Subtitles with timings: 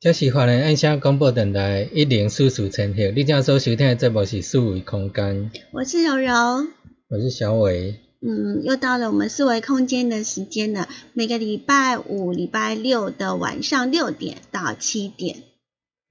[0.00, 6.32] 这是华人爱声广播电台一零四四千赫，你正所收听的节目是四维空间，我是柔柔。
[7.08, 7.96] 我是小伟。
[8.20, 15.38] 嗯，又到了我们四维空间的时间了，每个礼拜五、礼拜六的晚上六点到七点。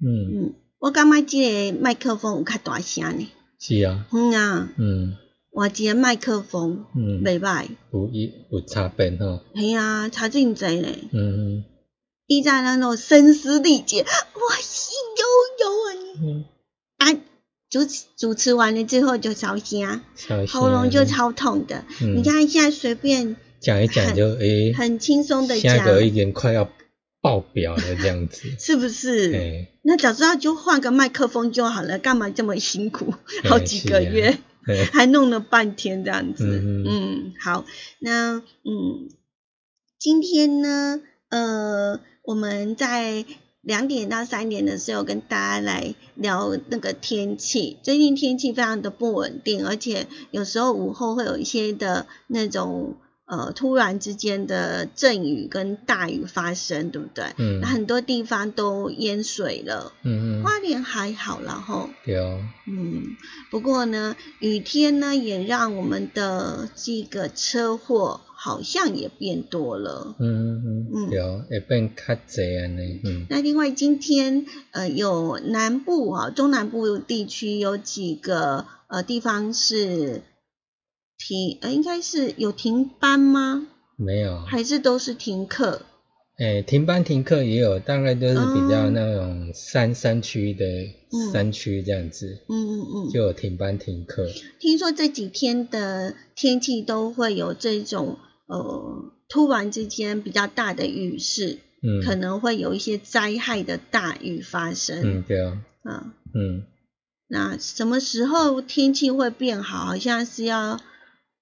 [0.01, 3.29] 嗯，嗯，我感觉这个麦克风有较大声呢。
[3.57, 5.15] 是啊，嗯啊，嗯
[5.53, 7.67] 换一个麦克风，嗯，袂歹。
[7.93, 10.93] 有一有差别吼，系啊，差真侪咧。
[11.13, 11.63] 嗯
[12.27, 16.45] 依在那种声嘶力竭，哇心悠悠啊你嗯，
[16.97, 17.21] 啊！
[17.69, 21.83] 主持主持完了之后就烧声，小心喉咙就超痛的。
[22.01, 26.69] 嗯你看现在随便讲一讲就诶，很轻松的讲，下个已经快要
[27.21, 29.31] 爆表了这样子， 是不是？
[29.33, 33.13] 诶，那早知道就换个麦克风就好了，干嘛这么辛苦？
[33.43, 36.45] 好几个月，嘿还弄了半天这样子。
[36.45, 37.65] 嗯嗯好，
[37.99, 39.09] 那嗯，
[39.99, 43.23] 今天呢，呃，我们在
[43.61, 47.77] 两点到三点的时候跟大家来聊那个天气。
[47.81, 57.27] 最近天气非常的不稳定，而且有时候午后会有一些的那种呃突然之间的阵雨跟大雨发生，对不对？
[57.37, 61.89] 嗯很多地方都淹水了，嗯嗯，花莲还好然后。
[62.03, 63.15] 对哦，嗯，
[63.49, 70.15] 不过呢，雨天呢也让我们的这个车祸好像也变多了。
[70.19, 80.21] 嗯嗯嗯嗯，对哦，会变较侪安尼，嗯那另外今天呃有南部啊中南部地区有几个呃地方是
[81.17, 83.67] 停呃应该是有停班吗？
[83.97, 85.81] 没有，还是都是停课？
[86.37, 90.63] 诶，停班停课也有，大概都是比较哦那种山山区的
[91.11, 93.09] 嗯山区这样子，嗯嗯嗯。
[93.11, 94.27] 就有停班停课。
[94.59, 105.01] 听说这几天的天气都会有这种呃突然之间比较大的雨势，嗯，可能会有一些灾害的大雨发生。
[105.03, 106.63] 嗯对啊，啊，嗯
[107.29, 109.85] 那什么时候天气会变好？
[109.85, 110.79] 好像是要，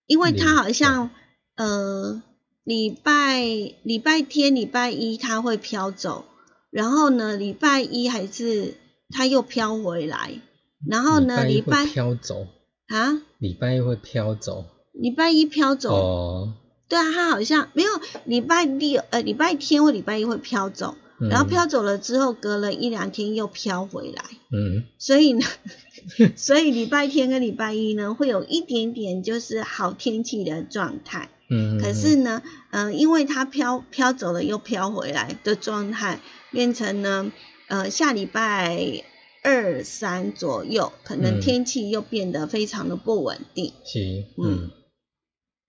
[0.07, 1.11] 因为它好像
[1.55, 2.23] 呃
[2.63, 3.39] 礼拜
[3.83, 6.25] 礼拜天、礼拜一它会飘走，
[6.71, 8.73] 然后呢礼拜一还是
[9.09, 10.41] 它又飘回来，
[10.87, 12.47] 然后呢礼礼拜飘走，
[12.87, 14.65] 啊礼拜一会飘走。
[14.91, 15.93] 礼拜一飘走。
[15.93, 16.53] 哦，
[16.87, 17.89] 对啊，它好像没有
[18.25, 21.29] 礼拜六呃礼拜天或礼拜一会飘走，嗯。
[21.29, 24.83] 然后飘走了之后，隔了一两天又飘回来，嗯。
[24.99, 25.45] 所以呢，
[26.37, 32.41] 所以礼拜天跟礼拜一呢会有一点点就是好天气的状态，嗯，可是呢，
[32.71, 36.19] 嗯、因为它飘飘走了又飘回来的状态，
[36.51, 37.31] 变成呢，
[37.67, 39.03] 呃下礼拜
[39.43, 41.41] 二三左右，可能嗯。
[41.41, 43.73] 天气又变得非常的不稳定。
[43.83, 44.45] 是嗯。
[44.65, 44.71] 嗯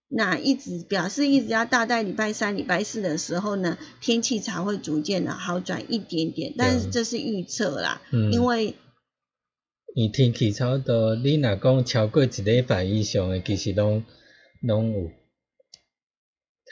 [0.08, 6.54] 那一直表示一直要大概礼拜三、礼拜四的时候呢，天气才会逐渐的好转一点点。
[6.56, 8.76] 但是这是预测啦，嗯因为
[9.94, 14.04] 伊天气差不多，你若讲超过一礼拜以上的，其实拢
[14.60, 15.10] 拢有，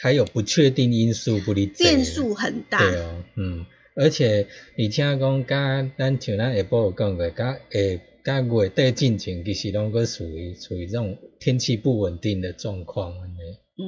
[0.01, 2.79] 还有不确定因素不哩多变数很大。
[2.79, 3.67] 对哦，嗯，
[3.97, 4.47] 而且
[4.79, 7.61] 而且讲，甲咱像咱下晡有讲过，甲下
[8.25, 13.37] 甲月底进前，其实拢阁属于处于这种天气不稳定的状况安尼。
[13.77, 13.85] 嗯，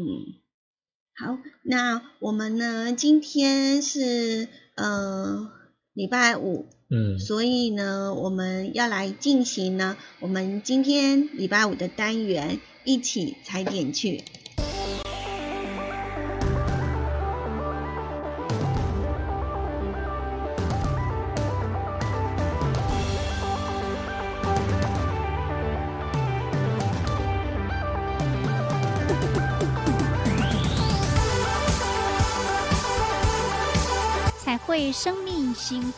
[1.14, 5.50] 好，那我们呢，今天是呃
[5.94, 14.22] 礼拜五，嗯所以呢，我们要来进行呢，我们今天礼拜五的单元，一起踩点去。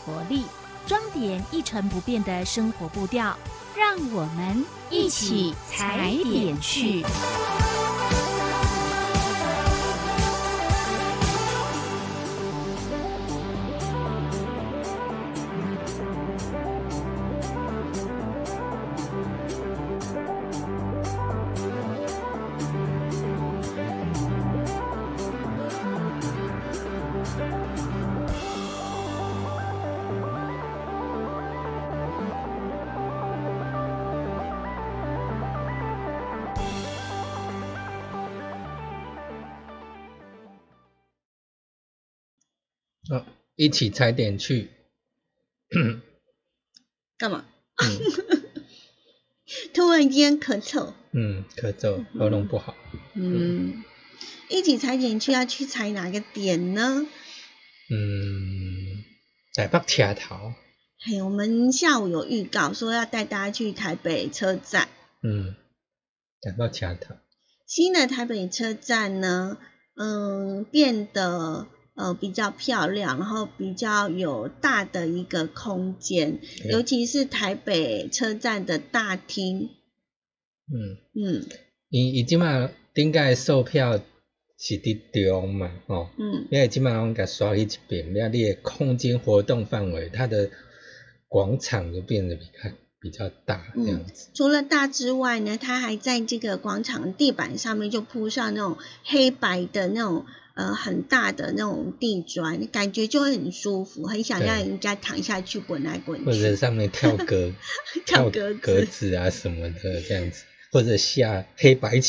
[0.05, 0.45] 活力，
[0.87, 3.37] 装点一成不变的生活步调，
[3.77, 7.05] 让我们一起踩点去。
[43.59, 44.71] 一起踩点去。
[47.19, 47.45] 干嘛？
[47.83, 47.89] 嗯
[49.75, 50.93] 突然间咳嗽。
[51.11, 52.77] 嗯，咳嗽，喉咙不好。
[53.15, 53.83] 嗯，
[54.49, 57.05] 一起踩点去要去踩哪个点呢？
[57.91, 59.05] 嗯，
[59.55, 60.53] 台北车头。
[61.01, 64.89] 嘿，我们下午有预告说要带大家去台北车站。
[65.25, 65.57] 嗯，
[66.41, 67.17] 台北车头。
[67.67, 69.59] 新的台北车站呢，
[69.97, 71.67] 嗯，变得
[71.99, 79.71] 呃比较漂亮，然后比较有大的一个空间，对尤其是台北车站的大厅，
[80.73, 81.45] 嗯，嗯
[81.91, 83.99] 伊伊即马顶个售票
[84.59, 90.51] 是伫中嘛，吼、嗯你即马拢甲刷去一遍，了你的空间活动范围，它的
[91.27, 94.31] 广场就变得比较比较大这样子。
[94.35, 100.27] 除了大之外呢，它还在这个广场地板上面就铺上那种黑白的那种
[100.59, 106.57] 呃很大的那种地砖，感觉就会很舒服，很想让人家躺下去滚来滚去或者。
[106.57, 107.53] 上面 跳格
[108.05, 112.01] 跳格子格子啊什么的这样子，或者下黑白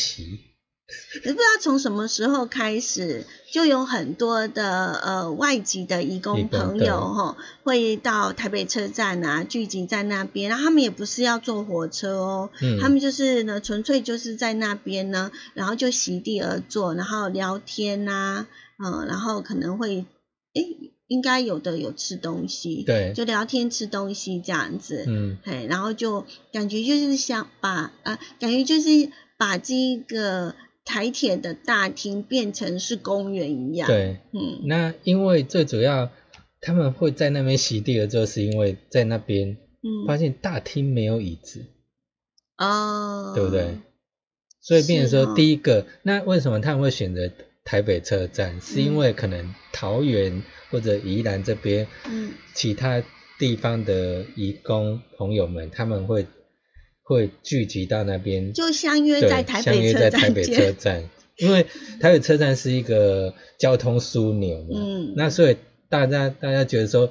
[0.90, 1.20] 旗。
[1.28, 12.78] 也不知道从什么时候开始，就有很多的呃外籍的义义工工朋友哈，会到台北车站啊聚集在那边，然后他们也不是要坐火车哦，嗯。
[12.80, 18.46] 他们就是呢纯粹就是在那边呢，然后就席地而坐，然后聊天呐、
[18.78, 20.04] 嗯，然后可能会
[20.54, 23.12] 诶应该有的有吃东西，对。
[23.14, 25.38] 就聊天吃东西这样子，嗯。
[25.42, 29.74] 嘿，然后就感觉就是想把呃，感觉就是把这
[30.06, 30.54] 个
[30.90, 36.10] 台铁的大厅变成是公园一样。，对，嗯那因为最主要
[36.60, 39.56] 他们会在那边席地而坐，是因为在那边
[40.08, 41.64] 发嗯，现大厅没有椅子。
[42.56, 43.78] 哦，对不对？
[44.60, 47.30] 所以变成说，第一个，那为什么他们会选择
[47.62, 48.60] 台北车站？
[48.60, 53.00] 是因为可能桃园或者宜兰这边，嗯其他
[53.38, 56.26] 地方的移工朋友们，他们会
[57.14, 61.66] 会聚集到那边，就相约在台北车约在台北车站，因为
[62.00, 65.56] 台北车站是一个交通枢纽嘛，嗯那所以
[65.88, 67.10] 大家大家觉得说。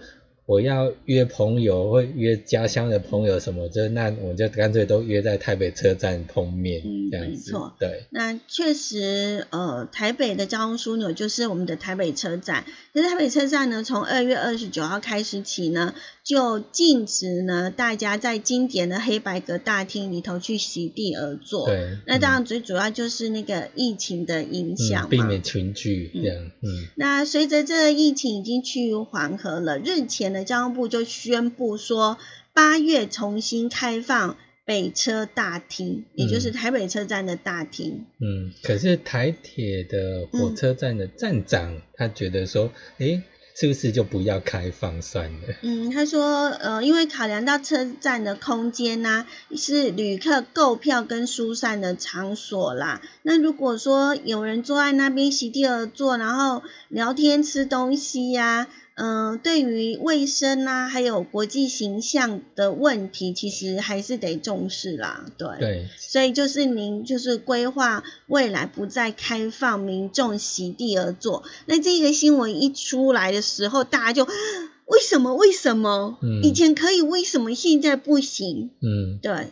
[0.49, 7.75] 我要约朋友或约家乡的朋友什么，就那我就干脆都约在台北车站碰面，嗯这样子没错。
[7.79, 12.65] 对，那确实，呃，台北的交通枢纽就是我们的台北车站。
[12.95, 15.93] 可是台北车站呢，从二月二十九号开始起呢，
[16.29, 21.65] 就禁止呢大家在经典的黑白格大厅里头去席地而坐。
[21.65, 21.97] 对。
[22.05, 25.19] 那当然最主要就是那个疫情的影响嗯，避。
[25.23, 32.19] 免群聚这样，嗯那随着这个疫情已经趋于缓和了，日前的交通部就宣布说，
[32.53, 38.05] 八月重新开放北车大厅，也就是嗯台北车站的大厅。
[38.19, 38.53] 嗯。
[38.61, 43.23] 可是台铁的火车站的站长，他觉得说，诶，
[43.59, 45.55] 是不是就不要开放算了？
[45.63, 49.25] 嗯，他说，呃，因为考量到车站的空间呐、
[49.55, 53.01] 是旅客购票跟疏散的场所啦。
[53.23, 58.67] 那如果说有人坐在那边席地而坐，然后聊天吃东西呀、
[59.01, 65.25] 嗯、对于卫生啊，还有国际形象的问题，其实还是得重视啦。
[65.37, 65.47] 对。
[65.57, 71.43] 对，所以就是您就是规划未来不再开放民众席地而坐。
[71.65, 76.17] 那这个新闻一出来的时候，大家就为什么为什么？
[76.21, 78.71] 嗯以前可以，为什么现在不行？
[78.81, 79.47] 嗯，对，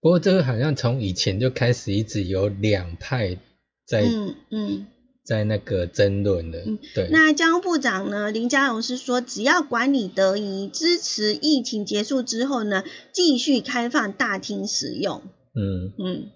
[0.00, 3.38] 不过这个好像从以前就开始一直有两派
[3.86, 4.86] 在、嗯嗯。
[5.30, 12.82] 在那个争论的，嗯对，那交通部长呢，林佳荣是说，只要管理得宜，支持疫情结束之后呢，
[13.12, 15.22] 继续开放大厅使用。
[15.54, 15.92] 嗯。
[15.96, 16.30] 嗯，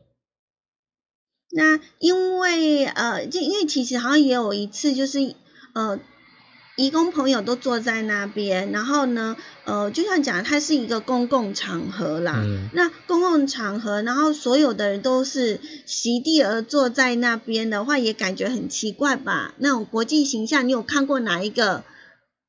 [1.51, 5.35] 那因为呃，就因为其实好像也有一次，就是
[5.75, 5.99] 呃，
[6.77, 12.43] 义工朋友都坐在那边，然后呢，呃，就像讲，它是一个公共场合啦。
[12.45, 19.55] 嗯那公共场合，然后所有的人都是席地而坐在那边的话，也感觉很奇怪吧？
[19.59, 21.85] 那种国际形象，你有看过哪一个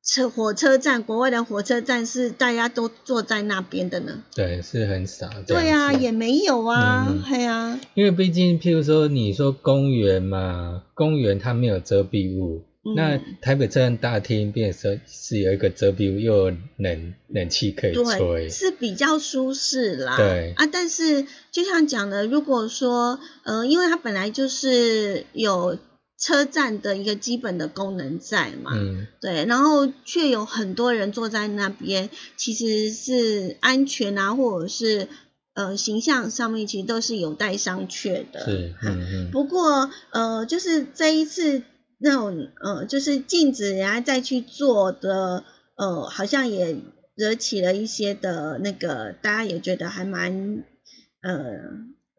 [0.04, 4.24] 车火车站，国外的火车站是大家都坐在那边的呢？
[4.34, 7.78] 对，是很少对啊，也没有啊嗯，对啊。
[7.94, 12.94] 因为毕竟，譬如说，你说公园嘛，公园它没有遮蔽物，嗯。
[12.94, 20.16] 那台北车站大厅变成是有一个遮蔽物，又有冷冷气可以对，吹，是比较舒适啦。
[20.16, 20.54] 对。
[20.56, 25.78] 啊，但是就像讲的，如果说呃，因为它本来就是有
[26.18, 29.06] 车站的一个基本的功能在嘛，嗯。
[29.20, 35.08] 对，然后却有很多人坐在那边，其实是安全啊，或者是
[35.54, 38.44] 呃形象上面，其实都是有待商榷的。
[38.44, 39.30] 是，嗯嗯。
[39.30, 41.62] 不过呃，就是这一次
[41.98, 45.44] 那种呃，就是禁止人家再去做的，
[45.76, 46.76] 呃，好像也
[47.14, 50.64] 惹起了一些的那个，大家也觉得还蛮
[51.22, 51.40] 呃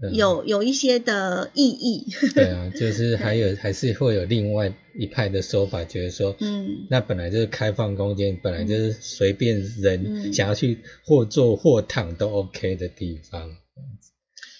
[0.01, 0.13] 嗯。
[0.13, 2.05] 有有一些的意义。
[2.35, 6.85] 对啊， 就是还有还是会有另外一派的说法，觉得说，嗯。
[6.89, 10.33] 那本来就是开放空间，本来就是随便人嗯。
[10.33, 13.49] 想要去或坐或躺都 OK 的地方，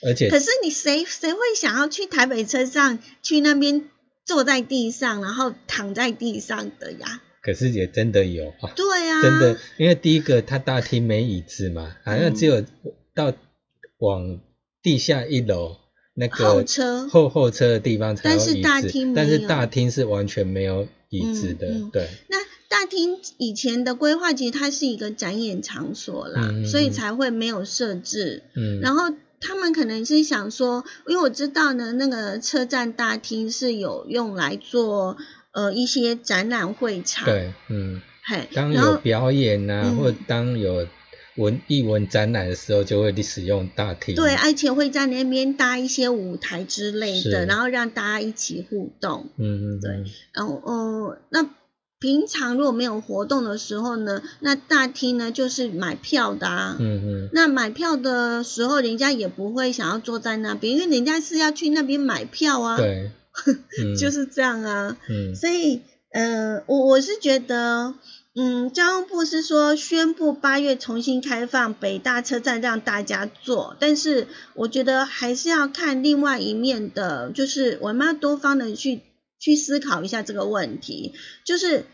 [0.07, 3.89] 而且可是你谁谁会想要去台北车上去那边
[4.27, 7.21] 坐在地上，然后躺在地上的呀？
[7.41, 12.61] 可是也真的有啊，对啊，真的，因为第一个它大厅没椅子嘛，好像只有
[13.15, 13.33] 到
[13.99, 14.41] 往
[14.83, 15.77] 地下一楼
[16.13, 17.07] 那个候车。
[17.07, 19.15] 后候车的地方才有但是椅子大厅，没有。
[19.15, 28.43] 但是大厅是完全没有椅子的，嗯嗯对，那大厅以前的规划其实它是一个展演场所啦，所以才会没有设置。
[28.57, 35.17] 嗯，然后他们可能是想说，因为我知道呢，那个车站大厅是有用来做
[35.51, 39.97] 呃一些展览会场，，对，嗯，嘿，当然有表演啊，嗯。
[39.97, 40.87] 或当有
[41.35, 49.29] 文艺文展览的时候，就会使用大厅，对，而且会在那边搭一些舞台之类的，然后让大家一起互动。
[49.37, 51.47] 嗯嗯，对嗯然后，呃，那
[51.99, 56.77] 平常如果没有活动的时候呢，那大厅呢就是买票的啊。
[56.79, 63.11] 嗯嗯，那买票的时候，人家也不会想要坐在那边，因为人家是要去那边买票啊。，对，
[63.83, 64.95] 嗯，就是这样啊。
[65.09, 67.95] 嗯所以，呃，我我是觉得，
[68.35, 79.01] 嗯，交通部是说宣布八月重新开放北大车站让大家坐，但是我觉得还是要看另外一面的，就是我们要多方的去
[79.39, 81.13] 去思考一下这个问题，
[81.45, 81.85] 就是。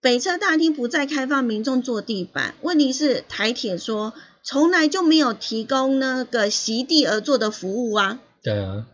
[0.00, 8.20] 北车大厅不再开放民众坐地板，问题是台铁说从来就没有提供那个席地而坐的服务啊。
[8.40, 8.86] 对啊，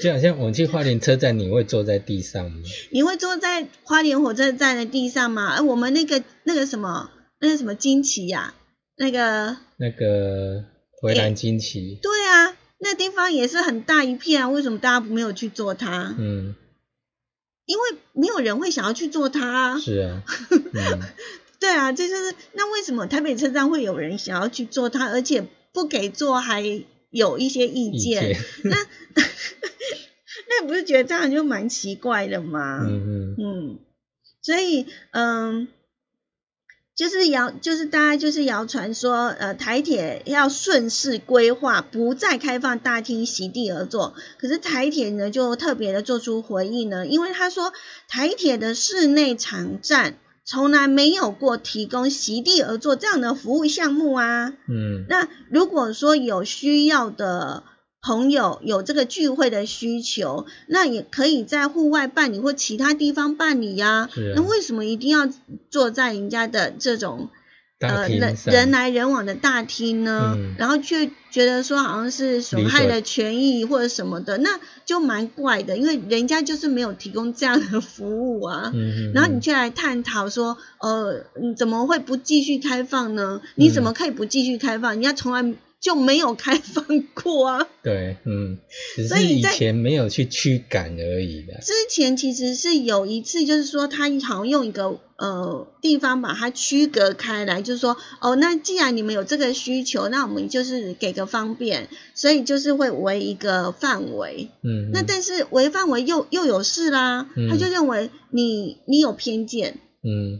[0.00, 2.62] 就好像我们去花莲车站，你会坐在地上吗？
[2.92, 5.56] 你会坐在花莲火车站的地上吗？
[5.56, 8.54] 而我们那个那个什么，那个什么惊奇呀、
[8.96, 10.64] 那个那个
[11.00, 16.14] 回蓝金旗，对啊，那地方也是很大一片啊，为什么大家没有去坐它？
[16.16, 16.54] 嗯，
[17.66, 19.78] 因为没有人会想要去做它啊。
[19.80, 21.00] 是啊，嗯，
[21.60, 26.62] 对啊，这就是那为什么台北车站会有人想要去做它，而且不给做还
[27.10, 28.22] 有一些意意见？
[28.34, 28.76] 见，那
[30.48, 32.80] 那不是觉得这样就蛮奇怪的吗？
[32.88, 33.78] 嗯嗯嗯，
[34.42, 35.68] 所以嗯，
[37.02, 44.14] 就是谣，就是大家就是谣传说，呃，台铁要顺势规划，不再开放大厅席地而坐。
[44.38, 47.72] 可是台铁呢，就特别的做出回应呢，因为他说
[48.06, 54.52] 台铁的室内场站从来没有过提供席地而坐这样的服务项目啊。
[54.68, 57.64] 嗯那如果说有需要的
[58.02, 65.28] 朋友有这个聚会的需求，那也可以在户外办理或其他地方办理呀、那为什么一定要
[65.70, 67.28] 坐在人家的这种
[67.78, 70.34] 呃人人来人往的大厅呢？
[70.36, 78.70] 嗯然后却觉得说好像是损害了权益或者什么的，那就蛮怪的，因为人家就是没有提供这样的服务啊。
[78.74, 83.40] 嗯嗯，然后你嗯却来探讨说，呃，你怎么会不继续开放呢？
[83.54, 84.92] 你怎嗯么可以不继续开放？
[84.92, 87.68] 人家从来就没有开放过啊。
[87.82, 88.58] 对，嗯，
[88.94, 91.58] 只是以所以在前没有去驱赶而已的。
[91.60, 104.48] 之前其实是有一次，就是说他好像用一个呃地方把它区隔开来，就是说哦，那既然你们有这个需求，那我们就是给个方便，所以就是会围一个范围。
[104.62, 110.38] 嗯，嗯那但是围范围又又有事啦，嗯他就认为你你有偏见，嗯，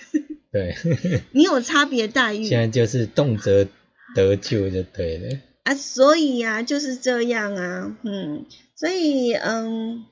[0.50, 0.74] 对，
[1.32, 2.46] 你有差别待遇。
[2.46, 3.68] 现在就是动辄
[4.14, 5.38] 得救就对了。
[5.64, 10.06] 啊，所以呀、就是这样啊，嗯，所以嗯，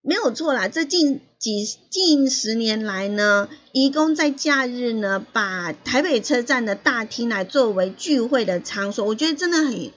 [0.00, 0.68] 没有错啦。
[0.68, 9.92] 这近几近十年来呢，移工在假日呢，把台北车站的大厅来作为聚会的场所，我觉得真的很，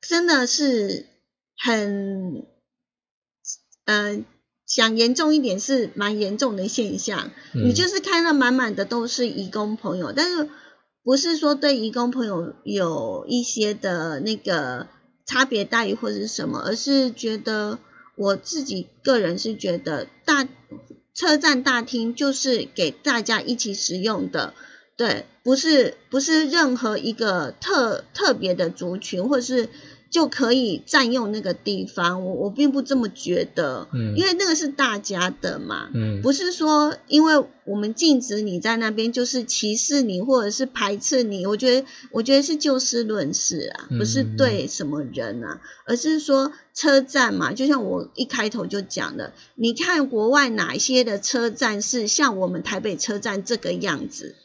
[0.00, 1.06] 真的是
[1.56, 2.44] 很，
[3.84, 4.24] 嗯、
[4.66, 7.30] 讲严重一点是蛮严重的现象。
[7.52, 10.48] 你嗯就是看到满满的都是义工朋友，但是
[11.04, 14.88] 不是说对义工朋友有一些的那个
[15.26, 17.78] 差别待遇或者是什么，而是觉得
[18.16, 20.48] 我自己个人是觉得大
[21.14, 24.54] 车站大厅就是给大家一起使用的。
[24.96, 29.68] 对，不是不是任何一个特特别的族群，或是
[30.14, 54.36] 就可以占用那个地方，我我并不这么觉得，嗯因为那个是大家的嘛，嗯，不是说因为我们禁止你在那边就是歧视你或者是排斥你，我觉得我觉得是就事论事啊，不是嗯对什么人啊，而是说车站嘛，就像我一开头就讲的，你看国外哪一些的车站是像我们台北车站这个样子？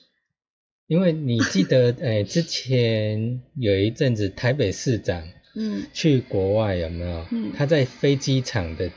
[0.87, 5.21] 因为你记得， 哎，之前有一阵子台北市长
[5.59, 7.25] 嗯去国外有没有？
[7.31, 8.89] 嗯他在飞机场的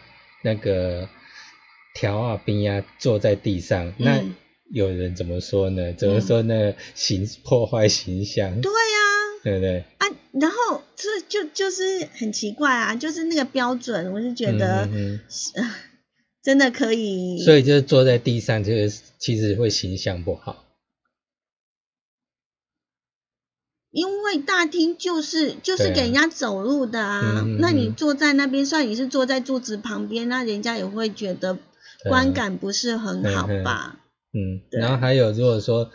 [0.43, 1.09] 那个
[1.95, 4.35] 条啊边啊坐在地上，那嗯
[4.71, 5.93] 有人怎么说呢？
[5.95, 6.75] 怎么说呢？
[6.95, 8.99] 形破坏形象，对呀、
[9.43, 9.85] 对不对？
[9.99, 15.21] 啊，然后这就就是很奇怪啊，就是那个标准，我是觉得、嗯
[15.57, 15.71] 嗯
[16.43, 20.65] 真的可以，嗯所以就是坐在地上，就是其实会形象不好。
[23.91, 31.59] 因为大厅就是就是给人家走路的啊，嗯嗯那你嗯坐在那边，算你是坐在柱子旁边，那人家也会觉得
[32.09, 33.99] 观感不是很好吧？
[34.33, 35.91] 嗯，然后还有如果说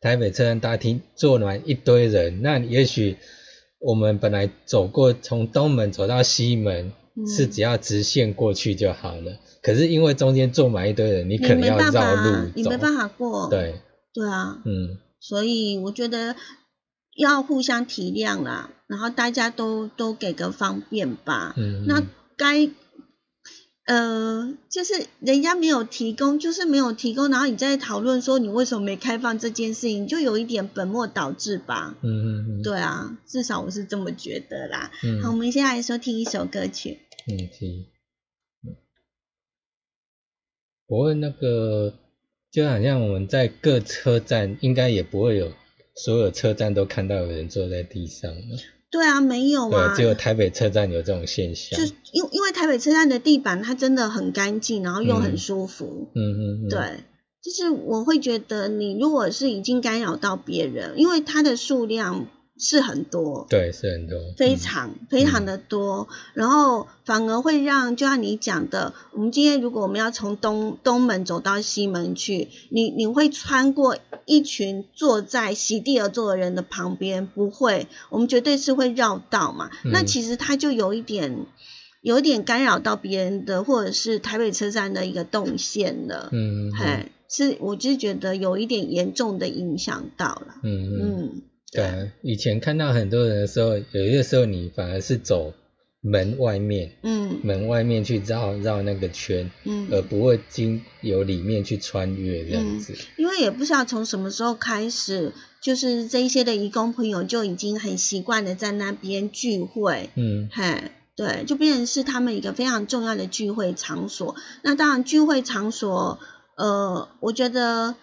[0.00, 3.18] 台北车站大厅坐满一堆人，那也许
[3.78, 7.26] 我们本来走过从东门走到西门、嗯。
[7.28, 13.74] 是只要直线过去就好了，可是因为中间坐满一堆人，你你可能要绕啊路，你没办法过，对，
[14.14, 14.96] 对啊，嗯。
[15.20, 16.34] 所以我觉得
[17.16, 21.54] 要互相体谅啦，然后大家都都给个方便吧。
[21.56, 22.02] 嗯，那
[22.36, 22.70] 该
[23.84, 31.96] 呃，就是人家没有提供，就是没有提供，然后你在讨论说你为什么没开放这件事情，就有一点本末倒置吧。
[32.00, 34.92] 嗯嗯嗯，对啊，至少我是这么觉得啦。
[35.02, 37.00] 嗯好，我们先来收听一首歌曲。
[37.26, 37.66] 嗯是，
[38.64, 38.76] 嗯
[40.86, 41.94] 不过那个
[42.52, 45.52] 就好像我们在各车站，应该也不会有
[45.94, 48.58] 所有车站都看到有人坐在地上的。
[48.90, 51.78] 对啊，没有啊，，只有台北车站有这种现象。
[51.78, 56.10] 就因因为台北车站的地板它真的很干净，然后又很嗯舒服。
[56.14, 57.04] 嗯嗯嗯，对，
[57.42, 62.26] 就是我会觉得你如果是已经干扰到别人，因为它的数量
[62.62, 64.56] 是很多，对，是很多，非嗯。
[64.56, 79.70] 常非常的多，然后反而会让就像你讲的，我们今天如果我们要从东东门走到西门去，你你会穿过一群坐在席地而坐的人的旁边，不会，我们绝对是会绕道嘛。
[79.84, 81.46] 那嗯其实它就有一点。
[82.02, 90.98] 有一点干扰到别人的，或者是台北车站的一个动线了，嗯嗯嘿，是我就是觉得有一点严重的影响到了，嗯。
[91.00, 95.54] 嗯，嗯，对啊，以前看到很多人的时候，有一个时候你反而是走
[96.00, 102.94] 门外面，嗯门外面去绕绕那个圈，嗯，而不会经由里面去穿越这样子。
[103.16, 105.32] 因为也不知道从什么时候开始，
[105.62, 114.34] 就是这一些的义工朋友就已经很习惯的在那边聚会，嗯嘿，对，就变成是他们一个非常重要的聚会场所。
[114.62, 116.18] 那当然，聚会场所，
[116.56, 117.94] 呃，我觉得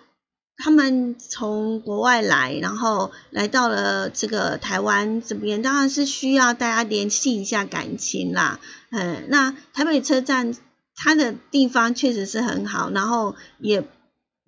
[0.62, 8.60] 他们从国外来，然后来到了这个台湾这边，当然是需要大家联系一下感情啦。
[8.92, 10.54] 嗯，那台北车站
[10.96, 13.86] 它的地方确实是很好，然后也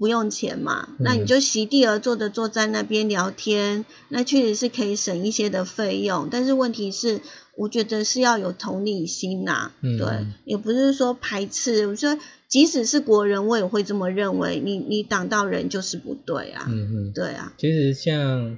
[0.01, 6.29] 不用钱嘛，那你就席地而坐的坐在那边聊天，那确实是可以省一些的费用。
[6.31, 7.21] 但是问题是，
[7.55, 11.85] 我觉得是要有同理心呐，对，也不是说排斥。
[11.85, 12.17] 我说。
[12.51, 14.59] 即使是国人，我也会这么认为。
[14.59, 16.65] 你你挡到人就是不对啊。
[16.67, 17.53] 嗯嗯，对啊。
[17.57, 18.57] 其实像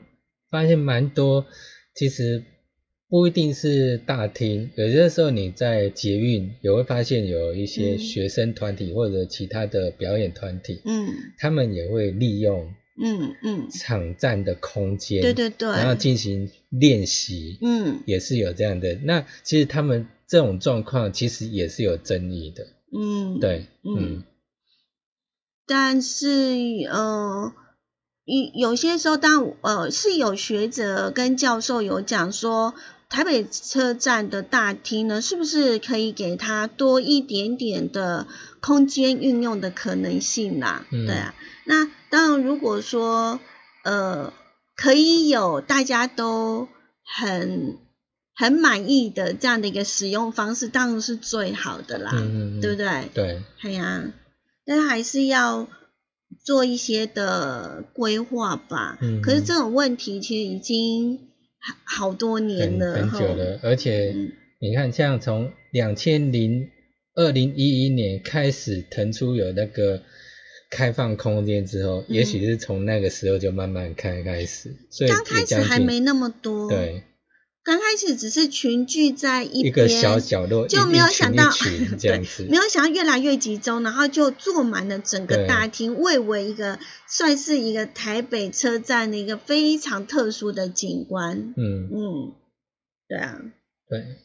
[0.49, 1.45] 发现蛮多，
[1.93, 2.43] 其实
[3.13, 13.69] 不一定是大厅，有些时候你在捷运也会发现有一些学生团体或者其他的表演团体，嗯，他们也会利用嗯嗯。
[13.69, 18.95] 场站的空间，对对对，然后进行练习，嗯，也是有这样的。
[19.03, 22.65] 那其实他们这种状况其实也是有争议的。
[22.91, 24.23] 嗯，对，嗯，
[25.67, 26.27] 但是
[26.89, 27.53] 呃，
[28.25, 32.73] 有有些时候，当呃是有学者跟教授有讲说，
[33.13, 38.25] 台北车站的大厅呢，是不是可以给它多一点点的
[38.59, 40.85] 空间运用的可能性啦？
[40.89, 43.39] 对啊，那当然，如果说
[43.83, 44.33] 呃
[44.75, 46.67] 可以有大家都
[47.05, 47.77] 很。
[48.35, 52.09] 很满意的这样的一个使用方式，当然是最好的啦，
[52.59, 53.09] 对不对？
[53.13, 54.11] 对，哎呀，
[54.65, 55.67] 但是还是要
[56.43, 58.97] 做一些的规划吧。
[59.01, 61.19] 嗯，可是这种问题其实已经
[61.65, 63.59] 好好多年了，很久了。
[63.63, 64.13] 而且
[64.59, 66.69] 你看，像从两千零
[67.15, 70.01] 二零一一年开始腾出有那个
[70.69, 76.69] 开放空间之后，也许是从那个时候就慢慢开开始，所以刚开始还没那么多。
[76.69, 77.03] 对。
[77.63, 81.49] 刚开始只是群聚在一个小角落，就没有想到，
[81.99, 91.53] 对，没有想到越来越集中，然后就坐满了整个大厅，蔚为一个算是一个台北车站的一个非常特殊的景观。
[91.55, 92.33] 嗯嗯，
[93.07, 93.39] 对啊，
[93.87, 94.17] 对，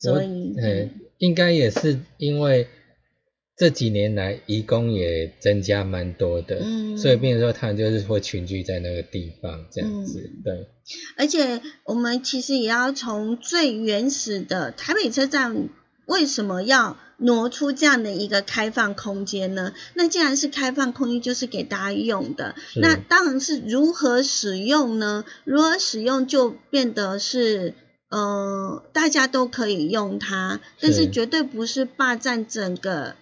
[0.00, 2.68] 所以，嗯，应该也是因为。
[3.56, 10.66] 这几年来，移工也增加蛮多的，嗯，所以变成说他们就是会群聚在那个地方这样子，对。
[11.16, 15.68] 而且我们其实也要从最原始的台北车站，
[16.06, 19.72] 为什么要挪出这样的一个开放空间呢？
[19.94, 25.24] 那既然是开放空间，就是给大家用的，那当然是如何使用呢？
[25.44, 27.74] 如何使用就变得是，
[28.10, 33.14] 呃，大家都可以用它，但是绝对不是霸占整个。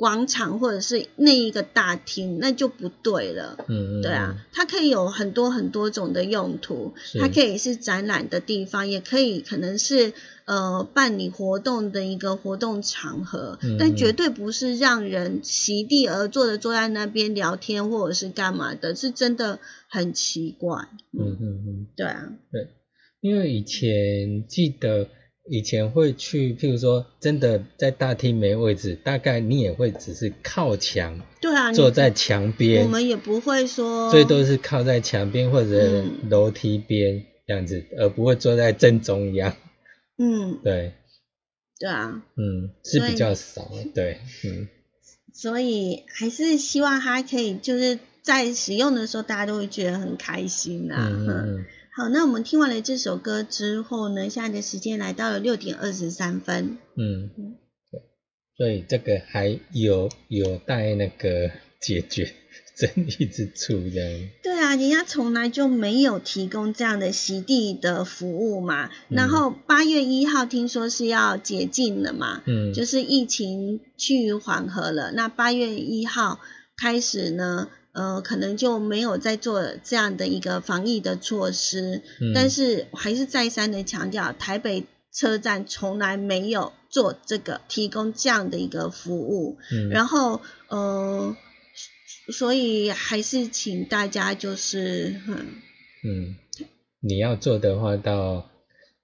[0.00, 3.58] 广场或者是那一个大厅，那就不对了。
[3.68, 10.14] 嗯嗯，对啊，它可以有很多很多种的用途，它可以是展览的地方，也可以可能是
[10.46, 20.88] 呃办理活动的一个活动场合，但绝对不是让人席地而坐的坐在那边聊天或者是干嘛的，是真的很奇怪。
[21.12, 22.68] 嗯嗯嗯，对啊，对，
[23.20, 25.08] 因为以前记得。
[25.52, 39.56] 以前会去，譬如说，真的在大厅没位置，大概你也会只是靠墙，对啊，坐在墙边，我们也不会说，最多是靠在墙边或者楼梯边这样子，而不会坐在正中央。
[40.18, 40.92] 嗯，对，
[41.80, 44.68] 对啊，嗯，是比较少，对，嗯，
[45.34, 51.08] 所以还是希望它可以就是在使用的时候，大家都会觉得很开心呐。
[51.10, 51.64] 嗯嗯。
[51.92, 56.78] 好，那我们听完了这首歌之后呢，现在的时间来到了六点二十三分。
[56.96, 57.30] 嗯，
[57.90, 58.00] 对，
[58.56, 61.50] 所以这个还有有待那个
[61.80, 62.32] 解决
[62.76, 64.28] 争议之处，这样。
[64.40, 68.88] 对啊，人家从来就没有提供这样的席地的服务嘛。
[69.08, 76.38] 然后八月一号听说是要解禁了嘛，嗯，就是疫情趋于缓和了，那八月一号
[76.76, 77.68] 开始呢。
[77.92, 82.02] 呃，可能就没有再做这样的一个防疫的措施，
[82.34, 89.58] 但是还是再三的强调，台北车站从来没有做这个提供这样的一个服务。
[89.72, 91.36] 嗯然后，呃，
[92.32, 95.20] 所以还是请大家就是，
[96.04, 96.36] 嗯，
[97.00, 98.48] 你要做的话，到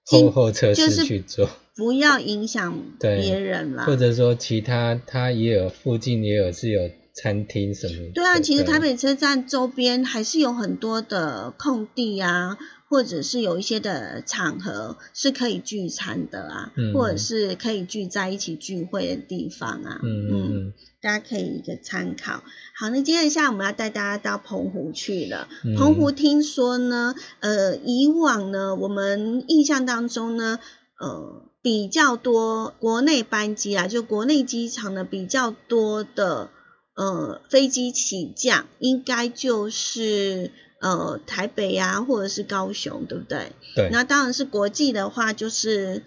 [0.05, 3.85] 后后车室去做， 不要影响别人了。
[3.85, 6.89] 或者说，其他他也有附近也有是有。
[7.17, 8.13] 餐厅什么？
[8.15, 19.99] 对啊，其实台北车站周边还是有很多的空地啊，或者是有一些的场合是可以聚餐的啊，或者是可以聚在一起聚会的地方啊。
[20.05, 22.43] 嗯嗯，大家可以一个参考。
[22.79, 25.49] 好，那接下来我们要带大家到澎湖去了。
[25.79, 30.59] 澎湖听说呢，呃，以往呢，我们印象当中呢，
[31.01, 36.51] 呃，比较多国内班机啊，就国内机场呢比较多的。
[36.97, 43.53] 呃飞机起降，应该就是呃台北啊，或者是高雄，对不对？
[43.75, 46.03] 对，那当然是国际的话，就是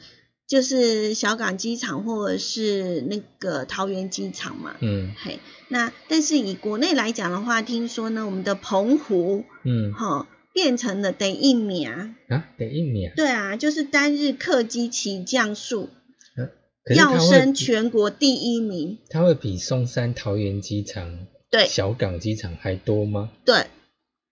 [0.48, 4.76] 就是小港机场或者是那个桃园机场嘛。
[4.82, 12.16] 嗯嘿，那但是以国内来讲的话，听说呢，我们的澎湖嗯哈、变成了得一名。
[12.30, 15.90] 啊，得一年，对啊，就是单日客机起降数
[16.96, 18.98] 要会升全国第一名。
[19.10, 23.30] 它会比松山桃园机场、对小港机场还多吗？
[23.46, 23.68] 对，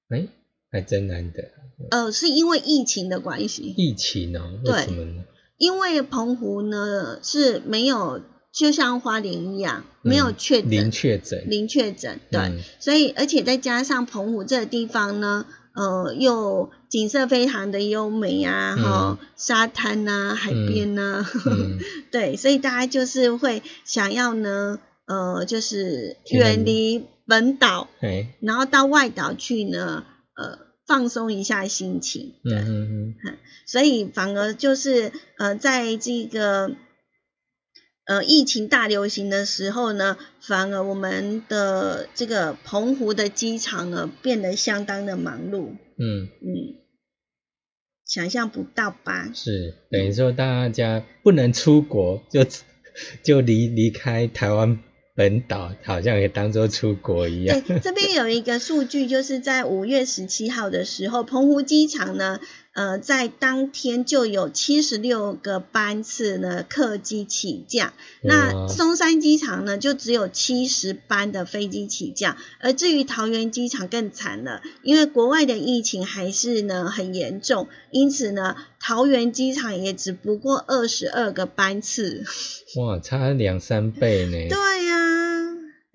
[0.09, 0.27] 哎，
[0.71, 1.43] 还真难得。
[1.91, 5.23] 呃，是因为疫情的关系，疫情哦，对为什么呢？
[5.57, 15.45] 因为澎湖呢是没有，就像花莲一样，没有嗯确诊，零确诊，零确诊，对，嗯所以而且再加上澎湖这个地方呢，
[15.77, 21.77] 呃，又景色非常的优美啊，嗯哈、沙滩呐、海边呐、 嗯
[22.11, 30.03] 对，所以大家就是会想要呢，呃，就是远离本岛，哎，然后到外岛去呢，
[30.35, 33.15] 呃，放松一下心情，嗯对，嗯。
[33.67, 36.71] 所以反而就是呃，在这个
[38.07, 46.75] 呃疫情大流行的时候呢，反而我们的这个澎湖的机场呢变得相当的忙碌，嗯嗯，嗯，
[48.05, 49.29] 想象不到吧？
[49.33, 52.45] 是等于说大家不能出国，就
[53.23, 54.79] 就离离开台湾
[55.13, 57.61] 本岛，好像也当做出国一样。
[57.61, 62.39] 对，这边有一个数据，就是在五月十七号的时候，澎湖机场呢，
[62.77, 82.25] 呃，在当天就有七十六个班次呢客机起降，那松山机场呢就只有七十班的飞机起降，而至于桃园机场更惨了，因为国外的疫情还是呢很严重，因此呢桃园机场也只不过二十二个班次。
[82.77, 84.33] 哇，差两三倍呢。
[84.49, 85.06] 对呀、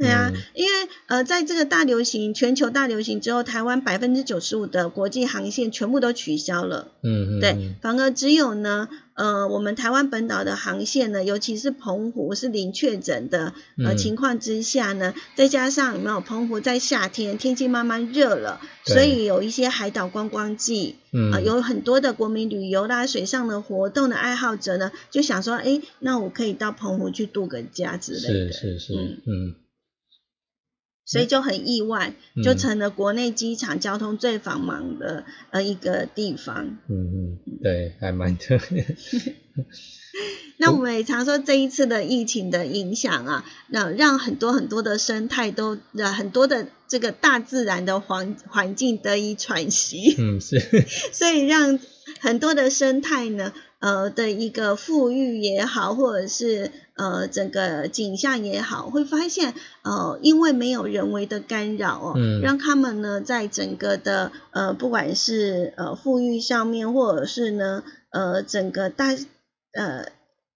[0.03, 0.41] 对呀、嗯。
[0.55, 13.97] 因为呃，在这个大流行、全球大流行之后，台湾百分之九十五的国际航线全部都取消了，嗯嗯，对嗯，反而只有呢，呃，我们台湾本岛的航线呢，尤其是澎湖是零确诊的呃嗯。
[13.97, 21.33] 情况之下呢，再加上有没有澎湖在夏天天气慢慢热了，所以有一些海岛观光季，嗯。
[21.33, 28.53] 啊、有很多的国民旅游啦、水上的活动的爱好者呢，就想说，哎，那我可以到澎湖去度个假之类的。
[28.53, 29.19] 是是是，嗯。
[29.27, 29.55] 嗯
[31.05, 36.79] 所以就很意外，嗯就成了国内机场交通最繁忙的呃一个地方。
[36.89, 38.87] 嗯嗯，对，还蛮特别。
[40.59, 50.61] 那我们也常说这一次的疫情的影响啊，那让很多很多的生态都呃很多的这个大自然的环环境得以喘息，嗯，是，
[51.13, 51.79] 所以让
[52.23, 62.41] 很多的生态呢，呃的一个富裕也好，或者是呃整个景象也好，会发现呃因为没有人为的干扰哦，嗯。
[62.41, 69.17] 让他们呢在整个的呃不管是呃富裕上面，或者是呢呃整个大
[69.73, 70.07] 呃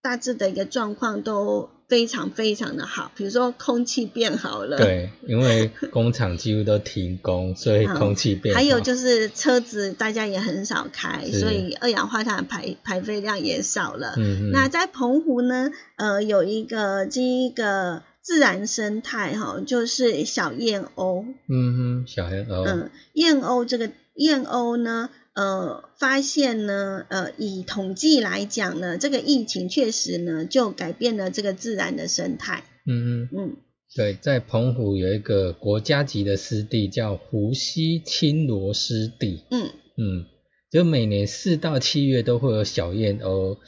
[0.00, 8.58] 大致的一个状况都非常非常的好，比如说空气变好了，对，因为工厂几乎都停工，所以嗯空气变好。
[8.60, 14.14] 还有就是车子大家也很少开，所以二氧化碳排排废量也少了。
[14.16, 21.24] 嗯嗯，那在澎湖呢，呃，有一个这一个自然生态哈，就是小燕鸥。
[21.48, 32.64] 嗯哼，小燕鸥，嗯，燕鸥这个燕鸥呢，呃，发现呢，呃，以统计来讲呢，这个疫情确实呢，就改变了这个自然的生态。
[32.86, 33.56] 嗯嗯，嗯，
[33.94, 39.68] 对，在澎湖有一个国家级的湿地叫湖西青螺湿地，嗯，
[39.98, 40.24] 嗯，
[40.70, 43.58] 就每年四到七月都会有小燕鸥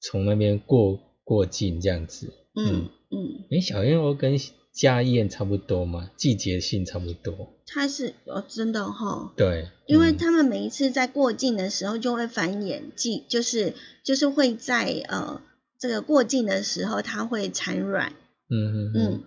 [0.00, 2.32] 从那边过过境这样子。
[2.54, 4.38] 嗯，嗯，诶，小燕鸥跟
[4.72, 7.54] 家宴差不多嘛，季节性差不多。
[7.66, 15.40] 它是哦，真的哈、对，因为嗯他们每一次在过境的时候就会繁衍季，就是就是会在呃
[15.78, 18.12] 这个过境的时候它会产卵，
[18.48, 19.24] 嗯嗯嗯，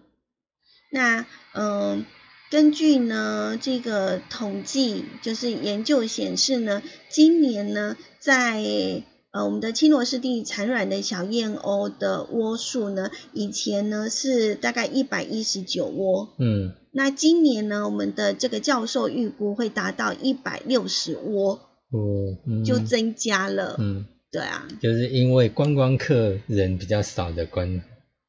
[0.91, 1.21] 那
[1.53, 2.05] 嗯、呃
[2.51, 9.03] 根据呢这个统计，就是研究显示呢，今年呢在
[9.33, 21.53] 呃我们的青罗湿地产卵的小燕鸥的窝数呢，以前呢是大概一百一十九窝，嗯那今年呢，我们的这个教授预估会达到一百六十窝，
[21.89, 23.75] 哦，嗯就增加了。
[23.79, 27.81] 嗯，对啊，就是因为观光客人比较少的关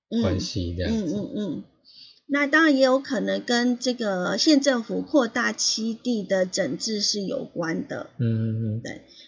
[0.09, 1.15] 嗯关系这样嗯子。
[1.17, 1.65] 嗯嗯。
[2.27, 8.07] 那当然也有可能跟这个县政府扩大七地的整治是有关的。
[8.19, 8.83] 嗯嗯嗯，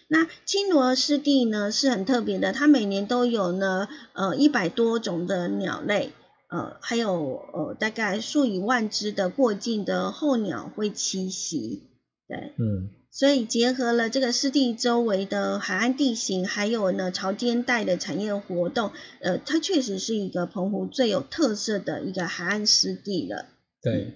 [0.07, 6.11] 那青罗湿地呢是很特别的，它每年都有呢呃一百多种的鸟类。
[6.49, 11.83] 呃，还有呃大概数以万只的过境的候鸟会栖息，
[12.25, 23.47] 对，嗯所以结合了这个湿地周围的海岸地形，还有呢潮间带的产业活动，呃，它确实是一个澎湖最有特色的一个海岸湿地了。
[23.81, 24.13] 对。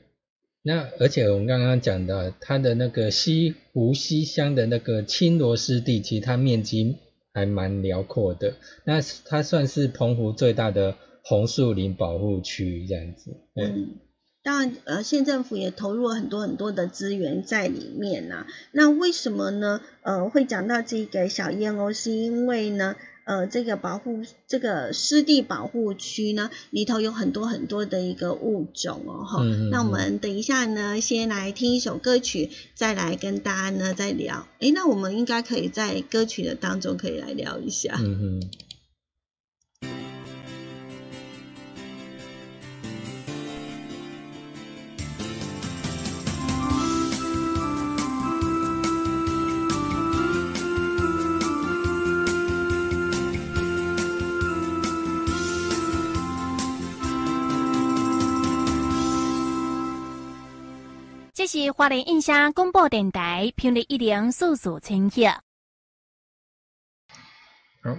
[0.64, 6.98] 那而且我们刚刚讲的它的那个西湖西乡的那个青螺湿地，其实它面积
[7.34, 8.54] 还蛮辽阔的，
[8.86, 13.38] 那它算是澎湖最大的红树林保护区这样子。
[13.56, 13.96] 对，嗯，
[14.44, 19.82] 当然，呃，县政府也投入了很多很多的资源在里面呐、那为什么呢？
[20.04, 34.48] 呃，会讲到这个小燕鸥，是因为呢，呃，这个保护这个湿地保护区呢，里头有很多很多的一个物种哦，哈、嗯嗯那我嗯们等一下呢，先来听一首歌曲，再来跟大家呢再聊。
[34.60, 37.96] 诶，那我们应该可以在歌曲的当中可以来聊一下。
[38.00, 38.50] 嗯哼。
[61.54, 65.22] 是花莲印象广播电台频率一零四四千赫。
[67.84, 67.98] 好，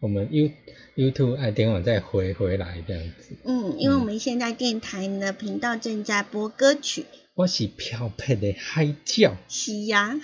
[0.00, 0.50] 我们 You
[0.96, 3.36] YouTube 爱点网再回回来这样子。
[3.44, 7.06] 嗯，因为我们现在电台呢频道正在播歌曲。
[7.38, 8.84] 我是漂泊的海
[9.16, 10.18] 鸟，是呀，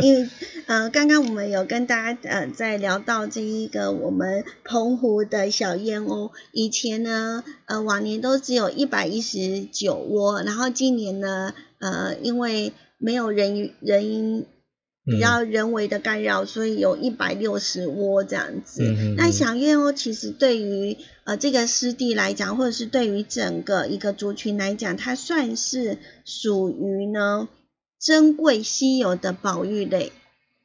[0.00, 0.28] 因 为
[0.66, 14.46] 呃，刚刚我们有跟大家呃在聊到这一个我们澎湖的小燕鸥，以前呢呃往年都只有一百一十九窝，然后今年呢呃因为没有人人
[15.06, 18.82] 比较人为的干扰，所以有一百六十窝这样子。
[18.82, 27.48] 嗯那小燕鸥其实对于呃这个湿地来讲，或者是对于整个一个族群来讲，它算是属于呢
[28.00, 30.10] 珍贵稀有的保育类。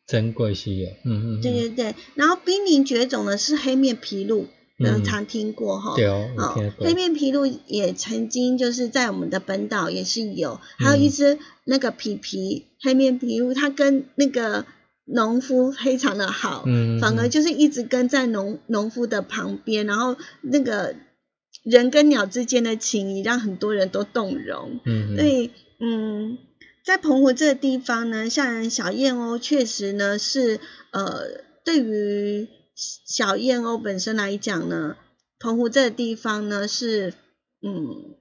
[0.08, 0.90] 珍贵稀有。
[1.06, 1.42] 嗯嗯。
[1.42, 4.48] 对对对，然后濒临绝种的是黑面琵鹭，
[4.84, 5.96] 嗯，嗯常听过哈。
[5.96, 6.94] 对哦，哦黑。
[6.94, 14.66] 面琵鹭也曾经就是在我们的本岛也是有，还有嗯一只那个皮皮黑面琵鹭，它跟那个
[15.06, 20.96] 农夫非常的好，嗯，反而就是一直跟在农农夫的旁边，然后那个
[21.64, 24.80] 人跟鸟之间的情谊让很多人都动容。
[24.86, 26.38] 嗯，所以，嗯，
[26.86, 30.60] 在澎湖这个地方呢，像小燕鸥确实呢是
[30.92, 32.48] 呃，对于
[33.06, 34.98] 小燕鸥本身来讲呢，
[35.40, 37.14] 澎湖这个地方呢是
[37.62, 38.16] 嗯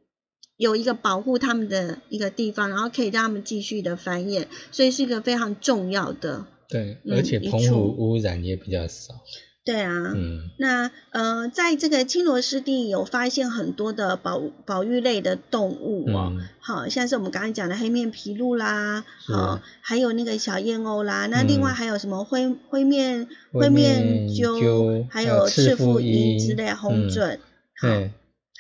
[0.57, 6.47] 有一个保护它们的一个地方，然后可以让它们继续的繁衍，所以是一个非常重要的。
[6.69, 9.15] 对，嗯而且澎湖污染也比较少。
[9.63, 27.39] 对啊，嗯那呃，在这个青罗湿地有发现很多的保保育类的动物哦，嗯好像是我们刚才讲的黑面琵鹭啦，是好，还有那个小燕鸥啦，那另外嗯还有什么灰灰面灰面面鸠鸠，还还有赤赤腹腹鹰鹰之类的红嗯隼，
[27.81, 28.11] 好，对，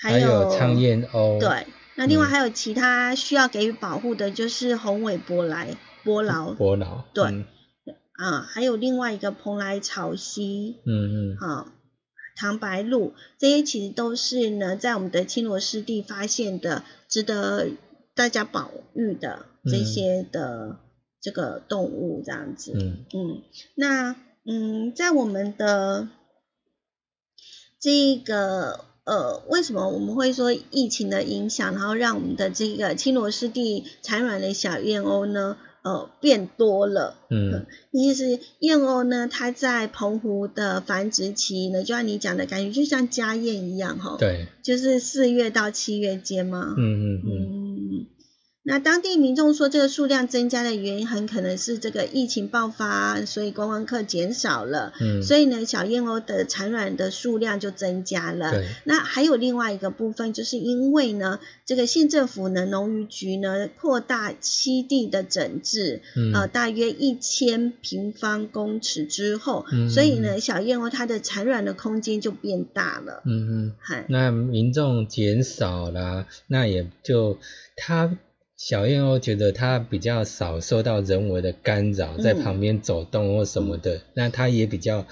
[0.02, 1.40] 还有苍燕鸥。
[1.40, 7.04] 对，那另外嗯还有其他需要给予保护的，就是红尾伯来伯劳伯劳。
[7.14, 7.44] 对嗯
[8.20, 11.72] 啊，还有另外一个蓬莱草溪，嗯嗯好，
[12.36, 17.68] 唐白鹭这些其实都是呢，在我们的青罗湿地发现的，值得
[18.14, 20.80] 大家保育的这嗯些的
[21.22, 22.72] 这个动物，这样子。
[22.74, 23.42] 嗯嗯，
[23.74, 26.08] 那嗯，在我们的
[27.80, 37.14] 这个呃，为什么我们会说疫情的影响，然后让我们的这个青罗湿地产卵的小燕鸥呢，呃，变多了？
[37.30, 46.74] 嗯其实燕鸥呢，它在澎湖的繁殖期呢，就像你讲的感觉，就像家燕一样哈，，对，就是四月到七月间嘛。
[46.76, 47.59] 嗯嗯嗯嗯，
[48.62, 58.50] 那当地民众说，这个数量增加的原因很可能是这个疫情爆发，所以观光客减少了，嗯，所以呢，小燕鸥的产卵的数量就增加了。
[58.50, 73.22] 对，那还有另外一个部分，就是因为呢，这个县政府呢，农渔局呢，扩大栖地的整治，嗯呃，大约一千平方公尺之后，嗯所以呢，小燕鸥它的产卵的空间就变大了。
[73.24, 73.74] 嗯嗯。
[73.80, 77.38] 嗨，那民众减少了，那也就
[77.74, 78.18] 他
[78.60, 82.42] 小燕鸥觉得它比较少受到人为的干扰，在嗯。
[82.44, 85.06] 旁边走动或什么的，那它也比较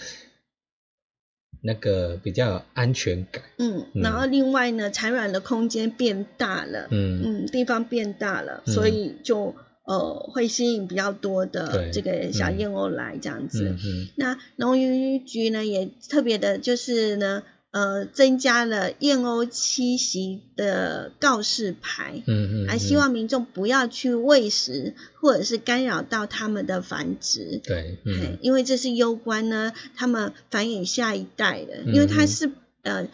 [1.63, 3.43] 那个比较有安全感。
[3.57, 4.03] 嗯，嗯。
[4.03, 7.23] 然后另外呢，产卵的空间变大了，嗯。
[7.25, 8.75] 嗯，地方变大了，嗯。
[8.75, 9.55] 所以就
[9.87, 13.75] 呃会吸引比较多的对这个小嗯燕鸥来这样子。
[14.17, 27.61] 那农渔局呢也特别的，就是呢，呃增加了燕鸥栖息的告示牌，嗯嗯，还希望民众不要去喂食或者是干扰到它们的繁殖。
[27.63, 28.39] 对，嗯。
[28.41, 32.51] 因为这是攸关呢，它们繁衍下一代的，嗯因为它是
[32.83, 33.09] 呃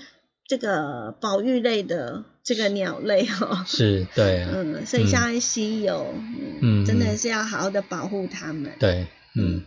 [0.46, 6.14] 这个保育类的这个鸟类哦，是，对啊， 嗯，所以相当稀有，
[6.60, 8.72] 嗯，嗯真的是要好好的保护它们。
[8.78, 9.64] 对，嗯。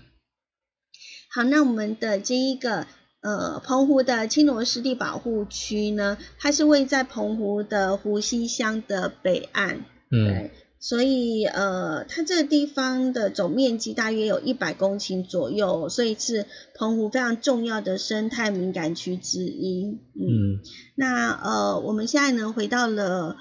[1.30, 2.88] 好，那我们的这一个
[3.22, 16.46] 呃澎湖的青螺湿地保护区呢，它是位在澎湖的湖西乡的北岸，嗯对，所以呃，它这个地方的总面积大约有一百公顷左右，所以是
[16.76, 20.00] 澎湖非常重要的生态敏感区之一。
[20.14, 20.22] 嗯，
[20.56, 20.60] 嗯
[20.96, 23.36] 那呃，我们现在呢回到了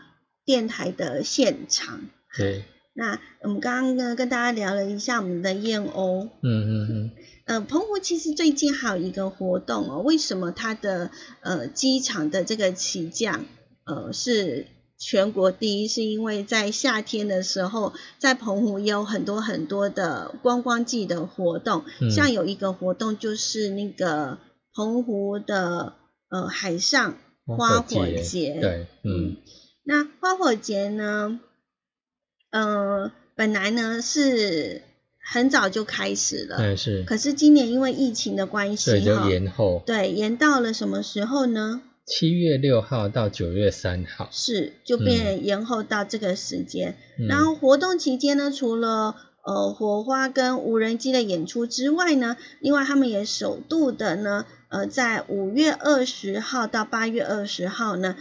[0.45, 2.01] 电台的现场。
[2.37, 2.65] 对，
[2.97, 7.11] 那我们刚刚呢跟大家聊了一下我们的燕鸥，嗯嗯嗯。
[7.45, 13.45] 呃，澎湖其实最近还有一个活动哦，为什么它的呃机场的这个起降
[13.85, 14.67] 呃是
[14.99, 15.89] 全国第一？
[15.89, 22.11] 是因为在夏天的时候，在澎湖也有很多很多的观光季的活动，嗯。
[22.11, 24.39] 像有一个活动就是那个
[24.75, 25.93] 澎湖的
[26.31, 29.35] 呃海上花火节，对，嗯。
[29.35, 29.37] 嗯，
[29.85, 31.39] 那花火节呢，
[32.57, 34.81] 呃，本来呢是
[35.23, 41.83] 很早就开始了，嗯是，可是今年因为疫情的关系所以就，延后，对，延到了什么时候呢？
[42.07, 46.97] 七月六号到九月三号，是就变延后到这个时间。
[47.19, 47.27] 嗯。
[47.27, 58.17] 然后活动期间呢，除了呃火花跟无人机的演出之外呢，另外他们也首度的呢，呃，在五月二十号到八月二十号呢，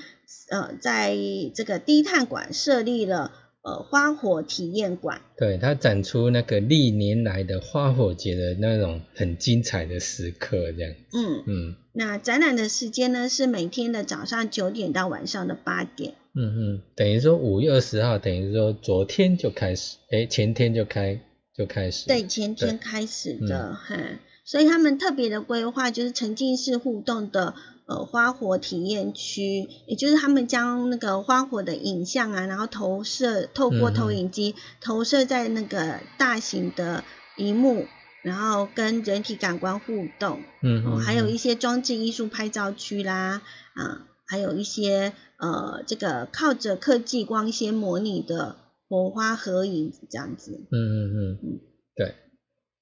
[0.50, 1.16] 呃，在
[1.54, 3.32] 这个低碳馆设立了
[3.66, 5.22] 呃花火体验馆。
[5.36, 11.76] 对，它展出那个历年来的花火节的那种很精彩的时刻，这样，嗯，嗯。
[11.92, 16.14] 那展览的时间呢是每天的早上九点到晚上的八点。
[16.34, 21.22] 嗯嗯，等于说五月二十号，等于说昨天就开始，哎，前天就开
[21.58, 23.98] 就开始，对，前天开始的，哈，
[24.44, 27.56] 所以他们特别的规划就是沉浸式互动的
[27.88, 37.04] 呃花火体验区，也就是他们将那个花火的影像啊，然后投射透过嗯投影机、投射在那个大型的
[37.38, 37.86] 荧幕，
[38.24, 43.42] 然后跟人体感官互动，哦，嗯嗯，还有一嗯些装置艺术拍照区啦，
[43.76, 48.56] 啊，还有一些呃这个靠着科技光纤模拟的
[48.90, 50.66] 火花合影这样子。
[50.72, 51.75] 嗯嗯嗯，对，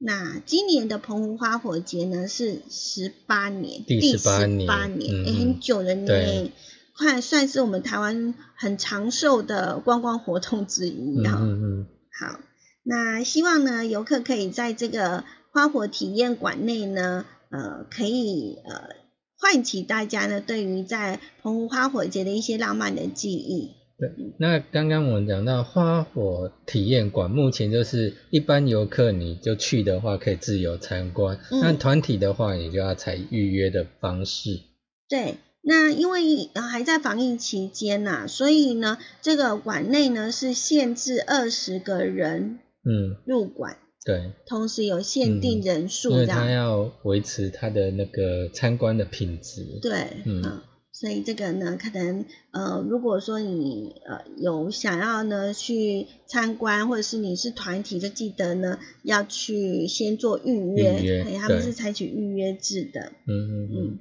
[0.05, 6.51] 那今年的澎湖花火节呢是十八年，第十八年18年，嗯也、很久了呢，
[6.97, 11.87] 快算是我们台湾很长寿的观光活动之一嗯啊、嗯嗯，
[12.19, 12.39] 好，
[12.83, 15.23] 那希望呢游客可以在这个
[15.53, 18.89] 花火体验馆内呢，呃，可以呃
[19.37, 23.71] 唤起大家呢对于在澎湖花火节的一些浪漫的记忆。
[23.97, 34.61] 对，那刚刚我们讲到花火体验馆，目前就是一般游客你就去的话可以自由参观，嗯那团体的话你就要采预约的方式。
[35.07, 46.41] 对，那因为呃还在防疫期间呐、所以呢，这个馆内呢是限制二十个人嗯，入馆，对，同时有限定人数因为这样。
[46.41, 49.79] 它要维持它的那个参观的品质。
[49.81, 49.91] 对，
[50.25, 50.61] 嗯嗯，
[51.03, 63.11] 所以这个呢，可能呃，如果说你呃有想要呢去参观，或者是你是团体，就记得呢要去先做预约，预约嘿他们是采取预约制的。
[63.27, 63.69] 嗯嗯嗯。
[63.75, 63.99] 嗯，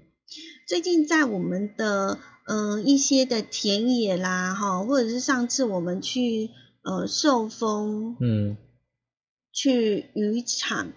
[0.69, 6.51] 最近在我们的呃一些的田野啦，哈，或者是上次我们去
[6.85, 8.57] 呃寿丰嗯，
[9.53, 10.93] 去渔场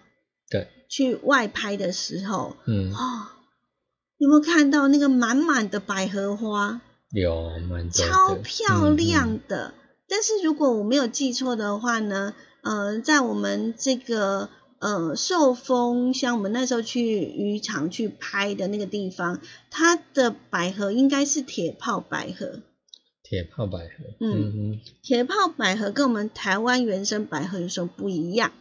[0.48, 3.26] 对，去外拍的时候，嗯，哦，
[4.18, 9.74] 有没有看到那个满满的百合花，有蛮多的超漂嗯亮的。
[10.08, 14.48] 但是如果我没有记错的话呢，呃，在我们这个
[14.78, 19.40] 呃寿丰，像我们那时候去渔场去拍的那个地方，
[19.70, 22.62] 它的百合应该是铁炮百合。
[23.22, 28.52] 铁炮百合，嗯，铁炮百合跟我们台湾原生百合有什么不一样？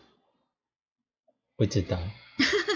[1.56, 2.00] 不知道，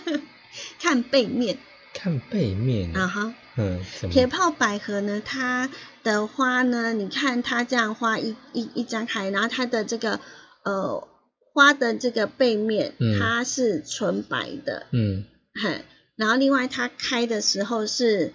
[0.79, 1.57] 看背面
[2.01, 2.95] 看背面。
[2.95, 5.69] 啊，哈，嗯，铁炮百合呢，它
[6.01, 10.21] 的花呢，你看它这样花一一一张开，然后它的这个
[10.63, 11.05] 呃
[11.53, 13.19] 花的这个背面，嗯。
[13.19, 15.25] 它是纯白的，嗯。
[15.61, 15.83] 嘿，
[16.15, 18.31] 然后另外它开的时候是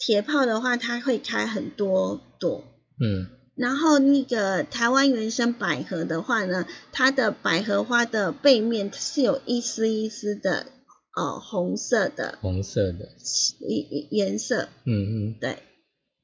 [0.00, 2.64] 铁炮的话，它会开很多朵。
[3.00, 3.28] 嗯。
[3.54, 10.66] 然后那个台湾原生百合的话呢，它的百合花的背面是有一丝一丝的
[11.16, 13.08] 呃红色的红色的，
[13.60, 15.58] 颜颜色，嗯嗯，对，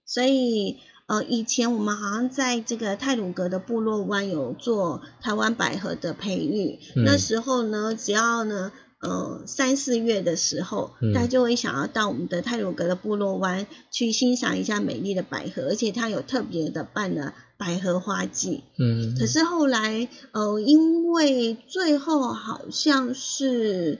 [0.06, 0.76] 所以
[1.06, 8.70] 呃以前我们好像在这个泰鲁格的部落湾有做台湾百合的培育，嗯那时候呢，只要呢。
[9.04, 18.62] 呃，三四月的时候，嗯大家就会想要到我们的泰鲁格的部落湾去欣赏一下美丽的百合，而且它有特别的办了百合花季。
[18.78, 23.98] 嗯，可是后来，呃，因为最后好像是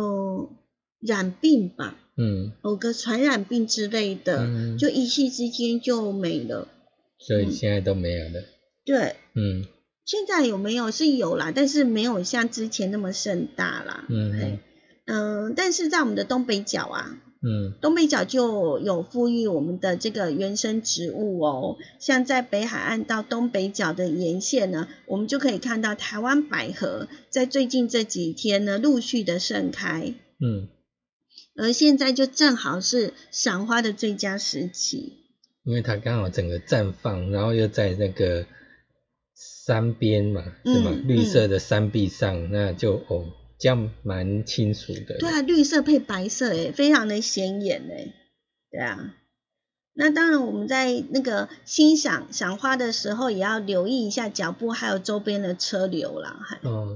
[0.00, 0.50] 呃
[1.00, 4.78] 染病吧，嗯，某个传染病之类的，嗯。
[4.78, 6.68] 就一夕之间就没了。
[7.18, 8.44] 所以现在都没有了，
[8.84, 9.66] 对，嗯。
[10.04, 14.04] 现在有没有是有啦，但是没有像之前那么盛大啦。
[14.08, 14.32] 嗯。
[14.32, 14.58] 嘿。
[15.06, 30.68] 嗯、但是在我们的东北角啊，嗯东北角就有富裕我们的这个原生植物哦，像在北海岸到东北角的沿线呢，我们就可以看到台湾百合在最近这几天呢陆续的盛开，嗯，
[31.56, 35.12] 而现在就正好是赏花的最佳时期。
[35.64, 38.46] 因为它刚好整个绽放，然后又在那个
[39.64, 40.90] 山边嘛，是吗？
[40.92, 43.26] 嗯绿色的山壁上，那就哦，
[43.58, 45.18] 这样蛮清楚的。
[45.18, 48.12] 对啊，绿色配白色，诶，非常的显眼，诶，
[48.70, 49.14] 对啊。
[50.00, 56.38] 那当然，我们在那个欣赏赏花的时候，也要留意一下脚步，还有周边的车流啦，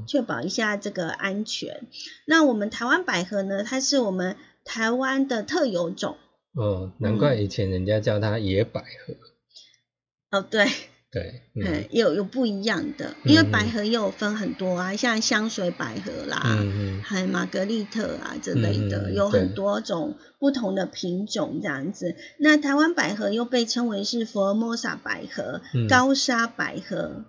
[0.07, 1.89] 确保一下这个安全。
[2.27, 6.17] 那我们台湾百合呢，它是我们台湾的特有种。
[6.55, 9.17] 哦，难怪以前人家叫它野百合。
[10.39, 10.69] 哦，对，
[11.13, 11.63] 对，嗯。
[11.67, 16.41] 嗯，有有不一样的，因为嗯百合也有分很多啊，像香水百合啦，
[17.05, 22.17] 还有玛格丽特啊之类的，有很多种不同的品种这样子。
[22.39, 25.87] 那台湾百合又被称为是佛尔摩萨百合、嗯。
[25.87, 27.25] 高沙百合，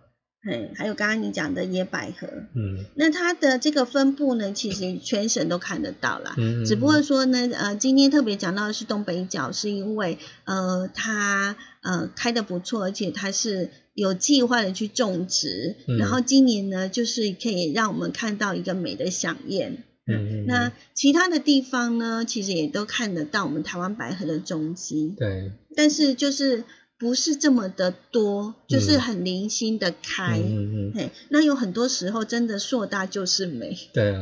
[0.45, 2.27] 嘿，还有刚刚你讲的野百合。
[2.53, 6.35] 嗯那它的这个分布呢，其实全省都看得到啦。
[6.37, 19.83] 嗯，只不过说呢，呃，今天特别讲到的是东北角，是因为呃它呃开的不错，而且它是有计划的去种植，嗯然后今年呢，就是可以让我们看到一个美的响宴。
[20.05, 26.65] 嗯嗯，那其他的地方呢，其实也都看得到我们台湾百合的踪迹，对，但是就是
[27.03, 30.39] 不是这么的多，就是很零星的开。
[30.39, 33.77] 嗯嗯嗯，嘿，那有很多时候真的硕大就是美。
[33.93, 34.21] 对啊，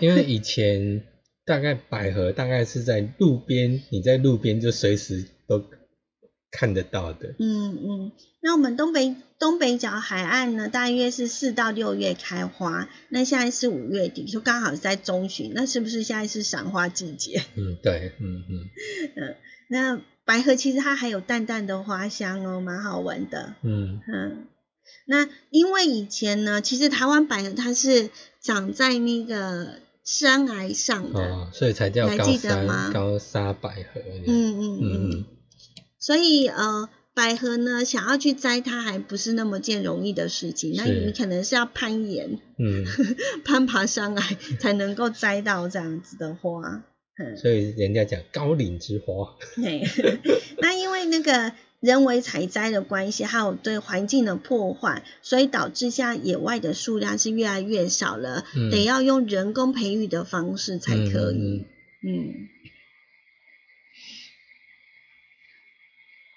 [0.00, 1.04] 因为以前
[1.44, 5.62] 大概百合大概是在路边，你在路边就随时都
[6.50, 7.34] 看得到的。
[7.38, 17.42] 嗯嗯，那我们东北东北角海岸呢，大约是四到六月开花，那现在是五月底，就刚好是在中旬，那是不是现在是赏花季节？
[17.56, 19.34] 嗯，对，嗯嗯
[19.68, 20.00] 那
[20.32, 23.54] 百合其实它还有淡淡的花香哦，蛮好闻的。
[23.62, 24.46] 嗯嗯，
[25.04, 28.08] 那因为以前呢，其实台湾百合它是
[28.40, 34.00] 长在那个山崖上的，哦，所以才叫高山高沙百合。
[34.26, 35.24] 嗯嗯嗯
[35.98, 42.86] 所以呃，百合呢，想要去摘它还不是那么件容易的事情，那是你可能是要攀岩、嗯，
[43.44, 44.22] 攀爬上来
[44.58, 46.82] 才能够摘到这样子的花。
[47.18, 49.36] 嗯，所以人家讲高岭之花。
[49.56, 49.82] 嘿，
[50.58, 58.70] 那因为那个人为采摘的关系，还有对环境的破坏，所以导致现在野外的数量是越来越少了，嗯。
[58.70, 61.66] 得要用人工培育的方式才可以。
[62.02, 62.48] 嗯。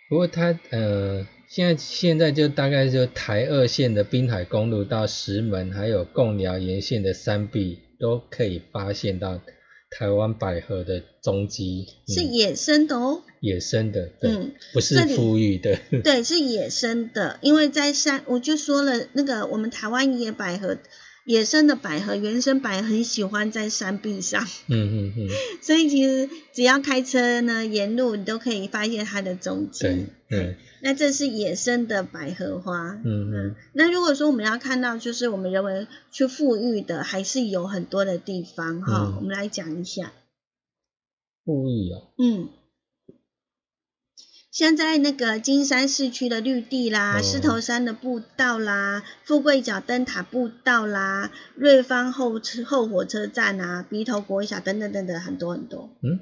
[0.09, 9.41] 不过它呃，现在现在就大概就台二线的滨海公路到石门，还有贡寮沿线的山壁，都可以发现到
[9.97, 11.87] 台湾百合的踪迹。
[12.07, 13.21] 嗯是野生的哦。
[13.39, 15.79] 野生的，对，嗯不是富裕的。
[16.03, 20.77] 对，是野生的，因为在山，我就说了，那个我们台湾野百合，
[21.25, 24.77] 野生的百合，原生百合很喜欢在山壁上，嗯
[25.09, 25.27] 嗯嗯，
[25.61, 29.79] 所以其实只要开车呢，沿路你都可以发现它的踪迹。
[30.29, 33.01] 对，嗯那这是野生的百合花。
[33.03, 40.13] 嗯嗯，那如果说我们要看到，就是我们人为去富裕的，还是有很多的地方哈、嗯我们来讲一下。
[41.43, 42.49] 富裕哦，嗯，
[44.55, 55.89] 像在那个金山市区的绿地啦，哦狮头山的步道啦，富贵角灯塔步道啦，瑞芳后车后火车站啊，鼻头国小等等等等，很多很多。
[56.01, 56.21] 嗯，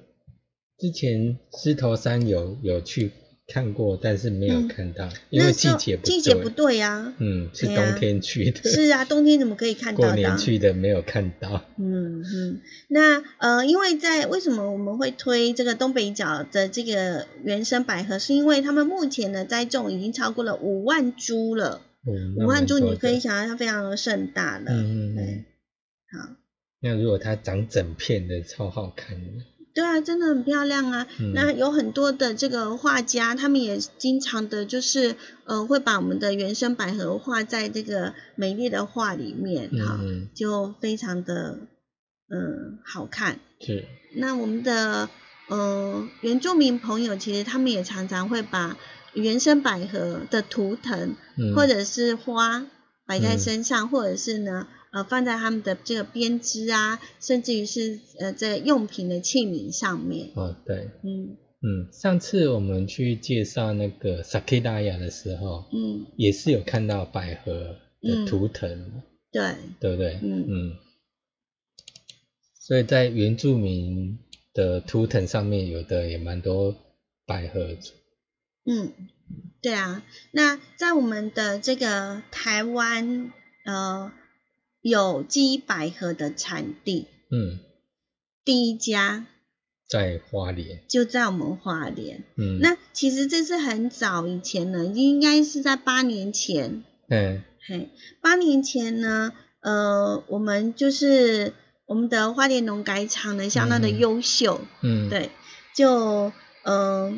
[0.80, 3.12] 之前狮头山有有去
[3.46, 6.64] 看过，但是没有嗯看到，因为季节不季节不对。
[6.64, 10.10] 对呀、嗯，是冬天去的，是啊，冬天怎么可以看到的啊？
[10.12, 11.62] 过年去的没有看到。
[11.78, 21.82] 嗯嗯，那呃，因为在为什么我们会推这个东北角的这个原生百合，是因为他们目前的栽种已经超过了五万株了。
[22.06, 24.66] 五万株，你可以想象它非常的盛大了。
[24.72, 25.46] 嗯嗯嗯，
[26.12, 26.30] 好，
[26.82, 29.44] 那如果它长整片的，超好看的。
[29.74, 31.08] 对啊，真的很漂亮啊。
[31.20, 31.34] 嗯。
[31.34, 35.16] 那有很多的这个画家，他们也经常的，就是
[35.46, 41.58] 呃，会把我们的原生百合画在这个美丽的画里面哈、嗯，就非常的
[42.30, 43.40] 嗯好看。
[43.60, 45.10] 是，那我们的
[45.48, 48.78] 呃原住民朋友，其实他们也常常会把
[49.14, 52.66] 原生百合的图腾嗯，或者是花
[53.08, 53.40] 摆在嗯。
[53.40, 60.30] 身上，或者是呢呃放在他们的这个编织啊，甚至于是呃在用品的器皿上面。
[60.36, 61.36] 哦，对，嗯。
[61.66, 70.20] 嗯，上次我们去介绍那个 Sakidaya 的时候，嗯，也是有看到百合的图腾，对，对不对？
[70.22, 70.46] 嗯。
[70.50, 70.76] 嗯，
[72.60, 74.20] 所以在原住民
[74.54, 76.76] 的图腾上面，有的也蛮多
[77.26, 77.78] 百合，
[78.66, 78.92] 嗯，
[79.62, 80.04] 对啊。
[80.32, 83.32] 那在我们的这个台湾
[83.64, 84.12] 呃
[84.84, 87.58] 有机百合的产地，嗯，
[88.44, 89.26] 第一家
[89.88, 92.24] 在花莲，就在我们花莲。
[92.36, 96.84] 嗯，那其实这是很早以前了，应该是在八年前。
[97.10, 97.44] 嗯。
[97.66, 97.90] 嘿，
[98.22, 99.32] 八年前呢，
[99.62, 101.54] 呃，我们就是
[101.86, 105.30] 我们的花莲农改场呢，相当的嗯优秀，嗯，，对，
[105.74, 107.14] 就呃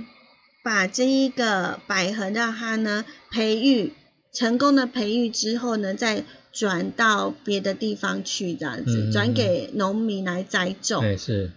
[0.63, 3.93] 把这一个百合让它呢培育
[4.32, 6.24] 成功的培育之后呢，再
[6.56, 11.01] 转到别的地方去，这样子嗯转给农民来栽种。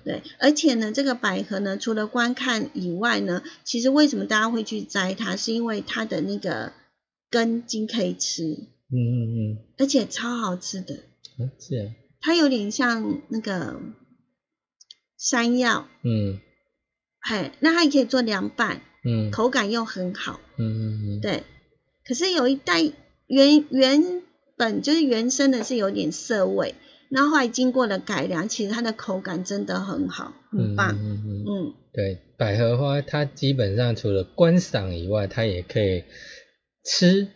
[0.04, 6.72] 对，而且呢，这个百合呢，除了观看以外呢，其实为什么大家会去摘它，是因为它的那个
[7.30, 8.42] 根茎可以吃，
[8.90, 9.58] 嗯嗯嗯。
[9.78, 10.96] 而且超好吃的。
[11.60, 13.80] 是啊，它有点像那个
[15.16, 16.40] 山药，嗯。
[17.20, 20.40] 嘿，那它也可以做凉拌，嗯，口感又很好。
[20.56, 21.44] 嗯嗯嗯，对，
[22.04, 22.82] 可是有一袋
[23.26, 24.22] 原原
[24.58, 26.74] 本就是原生的是有点涩味，
[27.08, 30.94] 然后后来经过了改良，其实它的口感真的很好，很棒。
[30.94, 36.04] 嗯嗯嗯，嗯，对，百合花它基本上除了观赏以外，它也可以
[36.84, 37.28] 吃，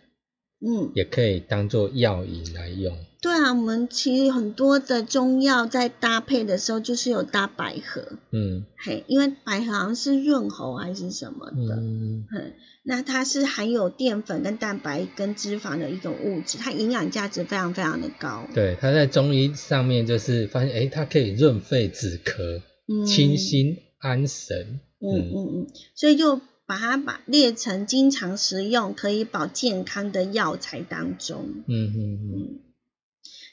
[0.64, 2.96] 嗯，也可以当做药引来用。
[3.20, 8.64] 对啊，我们其实很多的中药在搭配的时候，就是有搭百合，嗯。
[8.76, 12.26] 嘿，因为百合好像是润喉还是什么的，嗯。
[12.34, 12.52] 嗯，
[12.82, 24.80] 那它是含有淀粉跟蛋白跟脂肪的一种物质，它营养价值非常非常的高，对，它在中医上面就是发现，哎，它可以润肺止咳、嗯，清心安神。
[25.00, 25.10] 嗯。
[25.14, 31.64] 嗯嗯，所以就把它把列成经常食用可以保健康的药材当中。
[31.66, 32.60] 嗯嗯嗯嗯，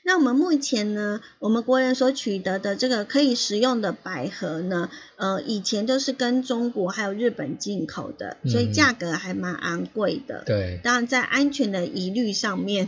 [0.05, 10.43] 那我们目前呢，我们国人所取得的这个可以食用的百合呢，呃，以前都是跟中国还有日本进口的，所以嗯价格还蛮昂贵的。
[10.45, 12.87] 对，当然，在安全的疑虑上面，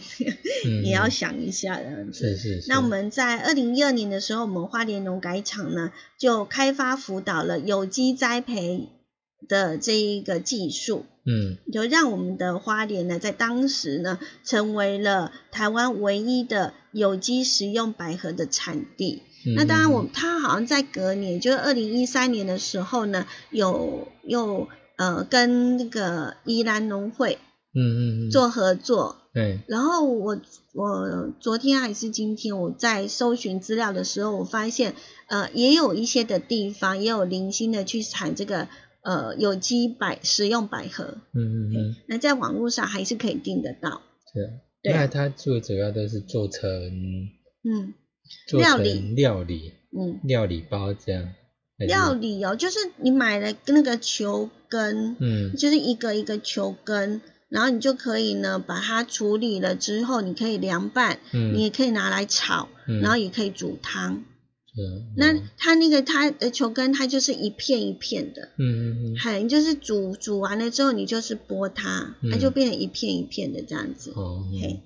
[0.65, 2.19] 嗯 也要想一下这样子。
[2.19, 2.69] 是是是。
[2.69, 8.89] 那我们在二零一二年的时候，我们花莲农改场呢就开发辅导了有机栽培
[9.47, 11.57] 的这一个技术，嗯。
[11.71, 19.23] 就让我们的花莲呢在当时呢成为了台湾唯一的有机食用百合的产地。
[19.43, 24.67] 嗯那当然我，它好像在隔年，就是二零一三年的时候呢，有又
[24.97, 27.39] 呃跟那个宜兰农会
[27.73, 30.37] 嗯嗯嗯，做合作，对，然后我
[30.75, 34.93] 我昨天还是今天我在搜寻资料的时候，我发现
[35.27, 38.67] 呃也有一些的地方也有零星的去产这个
[39.01, 44.01] 呃有机百食用百合，嗯嗯嗯，那在网络上还是可以订得到。
[44.33, 44.49] 是啊。
[44.83, 46.61] 对啊那它最主要都是做成
[47.63, 47.93] 嗯
[48.47, 51.33] 做料理料理嗯，料理包这样。
[51.77, 57.21] 还是料理哦，就是你买了那个球根，嗯就是一个一个球根。
[57.49, 64.23] 然后你就可以呢，把它处理了之后，你可以凉拌，嗯，你也可以拿来炒，嗯然后也可以煮汤。
[65.17, 65.43] 那嗯。
[65.57, 69.17] 它那个它的球根，它就是一片一片的，嗯嗯嗯。
[69.17, 74.11] 很就是煮煮完了之后，你就是剥它，它嗯就变成一片一片的这样子。
[74.15, 74.59] 哦嗯。
[74.61, 74.81] 嘿，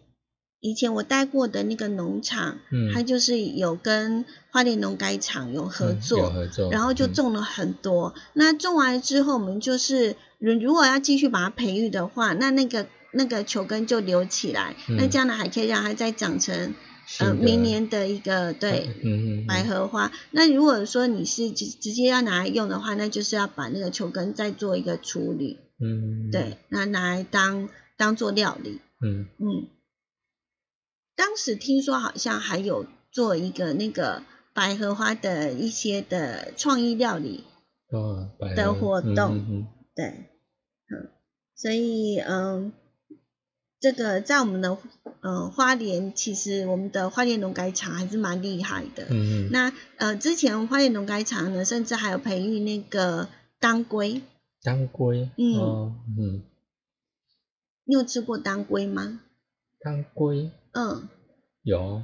[0.59, 8.15] 以前我待过的那个农场，嗯，它就是有跟花莲农改场有合嗯作，有合作，然后就嗯种了很多。
[8.33, 14.97] 那种完了之后，我们就是如如果要继续把它培育的话，那那个那个球根就留起来，嗯。
[14.97, 16.73] 那将来还可以让它再长成
[17.19, 18.87] 呃明年的一个对。
[18.87, 29.27] 嗯嗯嗯百合花，那如果说你是直直接要拿来用的话，那就是要把那个球根再做一个处理，嗯对，那拿来当当做料理，嗯。
[29.37, 29.67] 嗯。
[31.15, 37.43] 当时听说好像还有做一个那个百合花的一些的创意料理，
[37.91, 39.37] 哦的活动。
[39.37, 39.67] 嗯嗯。
[39.93, 40.05] 对，
[40.89, 41.09] 嗯，
[41.55, 42.73] 所以嗯，
[43.79, 44.77] 这个在我们的
[45.21, 49.05] 呃花莲，其实我们的花莲农改场还是蛮厉害的。
[49.09, 53.27] 嗯嗯，那呃之前花莲农改场呢，甚至还有培育那个
[53.59, 54.21] 当归，
[54.63, 55.59] 当归，嗯。
[55.59, 56.43] 哦，嗯，
[57.83, 59.19] 你有吃过当归吗？
[59.79, 61.07] 当归嗯，
[61.61, 62.01] 有。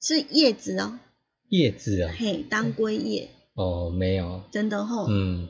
[0.00, 0.98] 是叶子哦，
[1.48, 5.06] 叶子啊，嘿，当归叶，哦，没有，真的吼。
[5.08, 5.48] 嗯。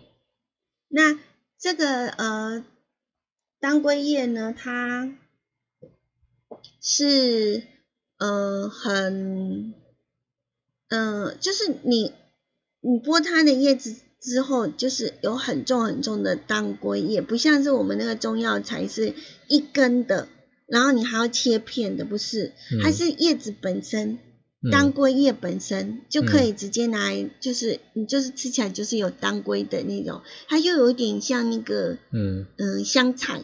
[0.89, 1.19] 那
[1.59, 2.65] 这个呃
[3.61, 5.15] 当归叶呢，它
[6.81, 7.63] 是
[8.19, 9.75] 呃很
[10.89, 12.13] 呃，就是你
[12.81, 19.15] 你剥它的叶子之后，就是有很重很重的当归叶，不像是我们那个中药材是
[19.49, 20.29] 一根的，
[20.67, 24.13] 然后你还要切片的，不是，嗯它是叶子本身。
[24.13, 24.21] 嗯
[24.71, 33.43] 当归叶本身就可以直接拿来，就是你就是吃起来就是有当归的那种，它又有点像那个嗯，嗯香菜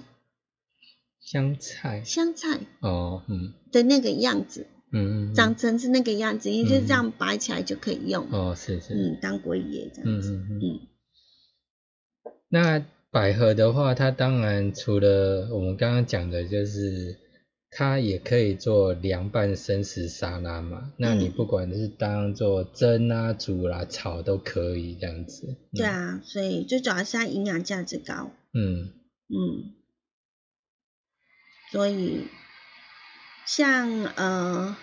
[1.27, 8.31] 香菜，香菜哦，嗯的那个样子，嗯嗯，长成是那个样子，也就是嗯这样拔起来就可以用。
[8.31, 10.31] 哦，是是，嗯，当归叶这样子。
[10.31, 10.61] 嗯嗯嗯。
[10.63, 10.81] 嗯
[12.49, 17.19] 那百合的话，它当然除了我们刚刚讲的，就是
[17.71, 20.93] 它也可以做凉拌生食沙拉嘛。
[20.97, 25.49] 那你嗯不管是当做蒸啊、煮啦、炒都可以这样子。
[25.49, 28.31] 嗯对，啊，所以最主要是它营养价值高。
[28.55, 28.93] 嗯
[29.29, 29.75] 嗯，
[31.71, 32.29] 所以
[33.47, 34.77] 像呃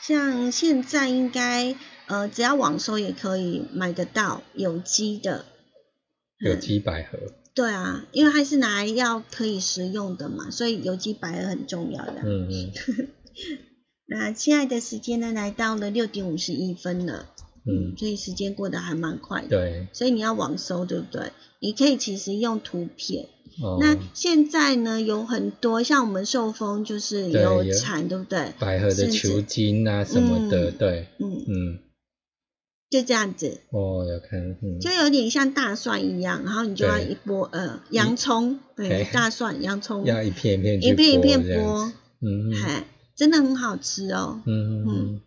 [0.00, 5.44] 像现在应该呃只要网搜也可以买得到有机的。
[6.38, 7.18] 有嗯机百合。
[7.52, 12.22] 对啊，因为它是拿来要可以食用的嘛，所以有机百合很重要的。
[12.24, 12.72] 嗯嗯
[14.06, 17.26] 那亲爱的时间呢，来到了六点五十一分了，
[17.70, 19.48] 嗯，所以时间过得还蛮快的。
[19.48, 19.86] 对。
[19.92, 21.32] 所以你要网搜，对不对？
[21.60, 23.28] 你可以其实用图片。
[23.62, 28.52] 哦，那现在呢，有很多像我们寿丰就是有有产，对不对？
[28.58, 31.78] 百合的球茎啊什么的，嗯对，嗯，嗯，
[32.88, 41.92] 就这样子，哦，有看，嗯，就有点像大蒜一样，然后你就要一剥呃洋葱，对嘿，大蒜、洋葱， 要一片一片一片一片剥，
[42.22, 42.84] 嗯嗯嗨，
[43.16, 44.40] 真的很好吃哦。
[44.46, 45.20] 嗯嗯嗯，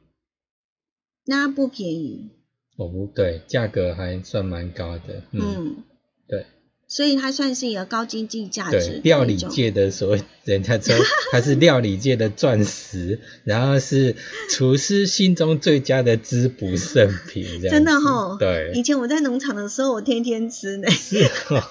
[1.25, 2.29] 那它不便宜，
[2.77, 5.83] 哦不对，价格还算蛮高的，嗯，嗯，
[6.27, 6.45] 对。
[6.85, 10.93] 所以它算是一个高经济价值对，料理界的所谓，人家说
[11.31, 14.15] 它是料理界的钻石，然后是
[14.49, 20.91] 厨师心中最佳的滋补圣品，这样真的子吼对，以前我在农场的时候，我天天吃呢。
[20.91, 21.63] 是哦，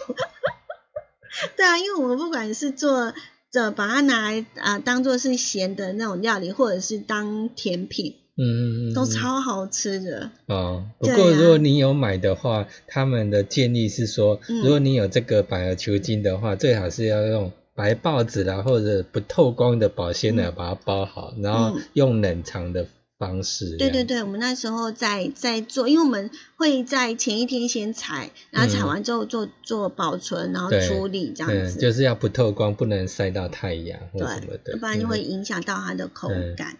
[1.56, 3.14] 对啊，因为我们不管是做
[3.52, 10.30] 这把它拿来啊、当做是咸的那种料理，或者是当甜品，嗯嗯嗯，都嗯超好吃的。
[10.46, 10.84] 哦。
[10.98, 22.86] 不过如果你有买的话，他们的建议是说，嗯如果你有这个百合球茎的话，最好是要用白报纸啦，或者不透光的保鲜奶把它包好，然后嗯用冷藏的
[23.18, 23.76] 方式。
[23.78, 31.78] 对对，对，我们那时候在在做，因为我们会在前一天先采，然后采嗯完之后做做保存，然后处理这样嗯，子。
[31.78, 36.76] 就是要不透光，不能晒到太阳或对什么的，要不然就嗯会影响到它的口嗯感。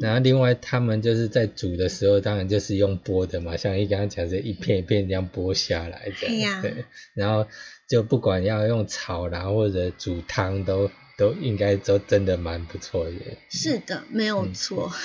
[0.00, 6.62] 然后另外他们就是在煮的时候，当然就是用剥的嘛，像你刚刚讲的一片一片这样剥下来的对呀。
[7.14, 7.46] 然后
[7.88, 13.12] 就不管要用炒啦或者煮汤都都应该都真的蛮不错的。
[13.50, 14.88] 是的，没有嗯错。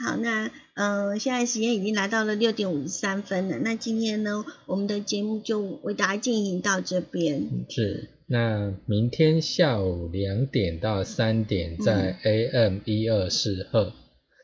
[0.00, 3.58] 好，那呃，现在时间已经来到了六点五十三分了。
[3.58, 7.66] 那今天呢，我们的节目就为大家进行到这边。
[7.68, 13.94] 是，那明天下午两点到三点在嗯 AM 一二四赫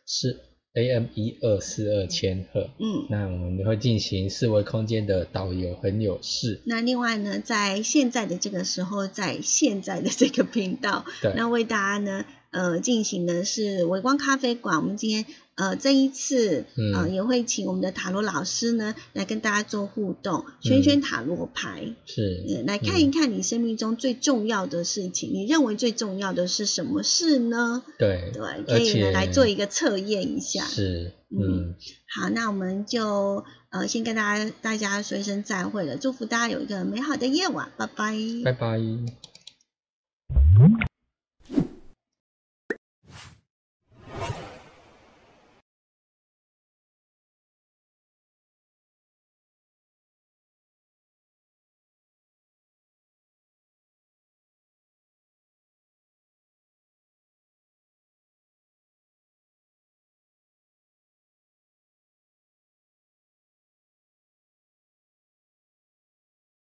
[0.07, 0.41] 是
[0.73, 2.71] AM 一二四二千赫。
[2.81, 14.79] 嗯，那我们会进行四维空间的导游很有事，那另外呢，在现在的这个时候，在现在的这个频道，对，那为大家呢，呃，进行的是微光咖啡馆。
[14.79, 15.27] 我们今天
[15.57, 21.95] 呃这一次，嗯呃也会请我们的塔罗老师呢来跟大家做互动，嗯圈圈塔罗牌。
[22.07, 27.83] 是呃，来看一看你生命中最重要的事情，你认为最重要的是什么事呢？
[27.99, 30.65] 对，对，可以呢来做一个测验一下。
[30.65, 31.75] 是，嗯嗯，
[32.09, 38.17] 好，那我们就呃先跟大家大家说一声再会了，祝福大家有一个美好的夜晚，拜拜。
[38.45, 38.81] 拜拜。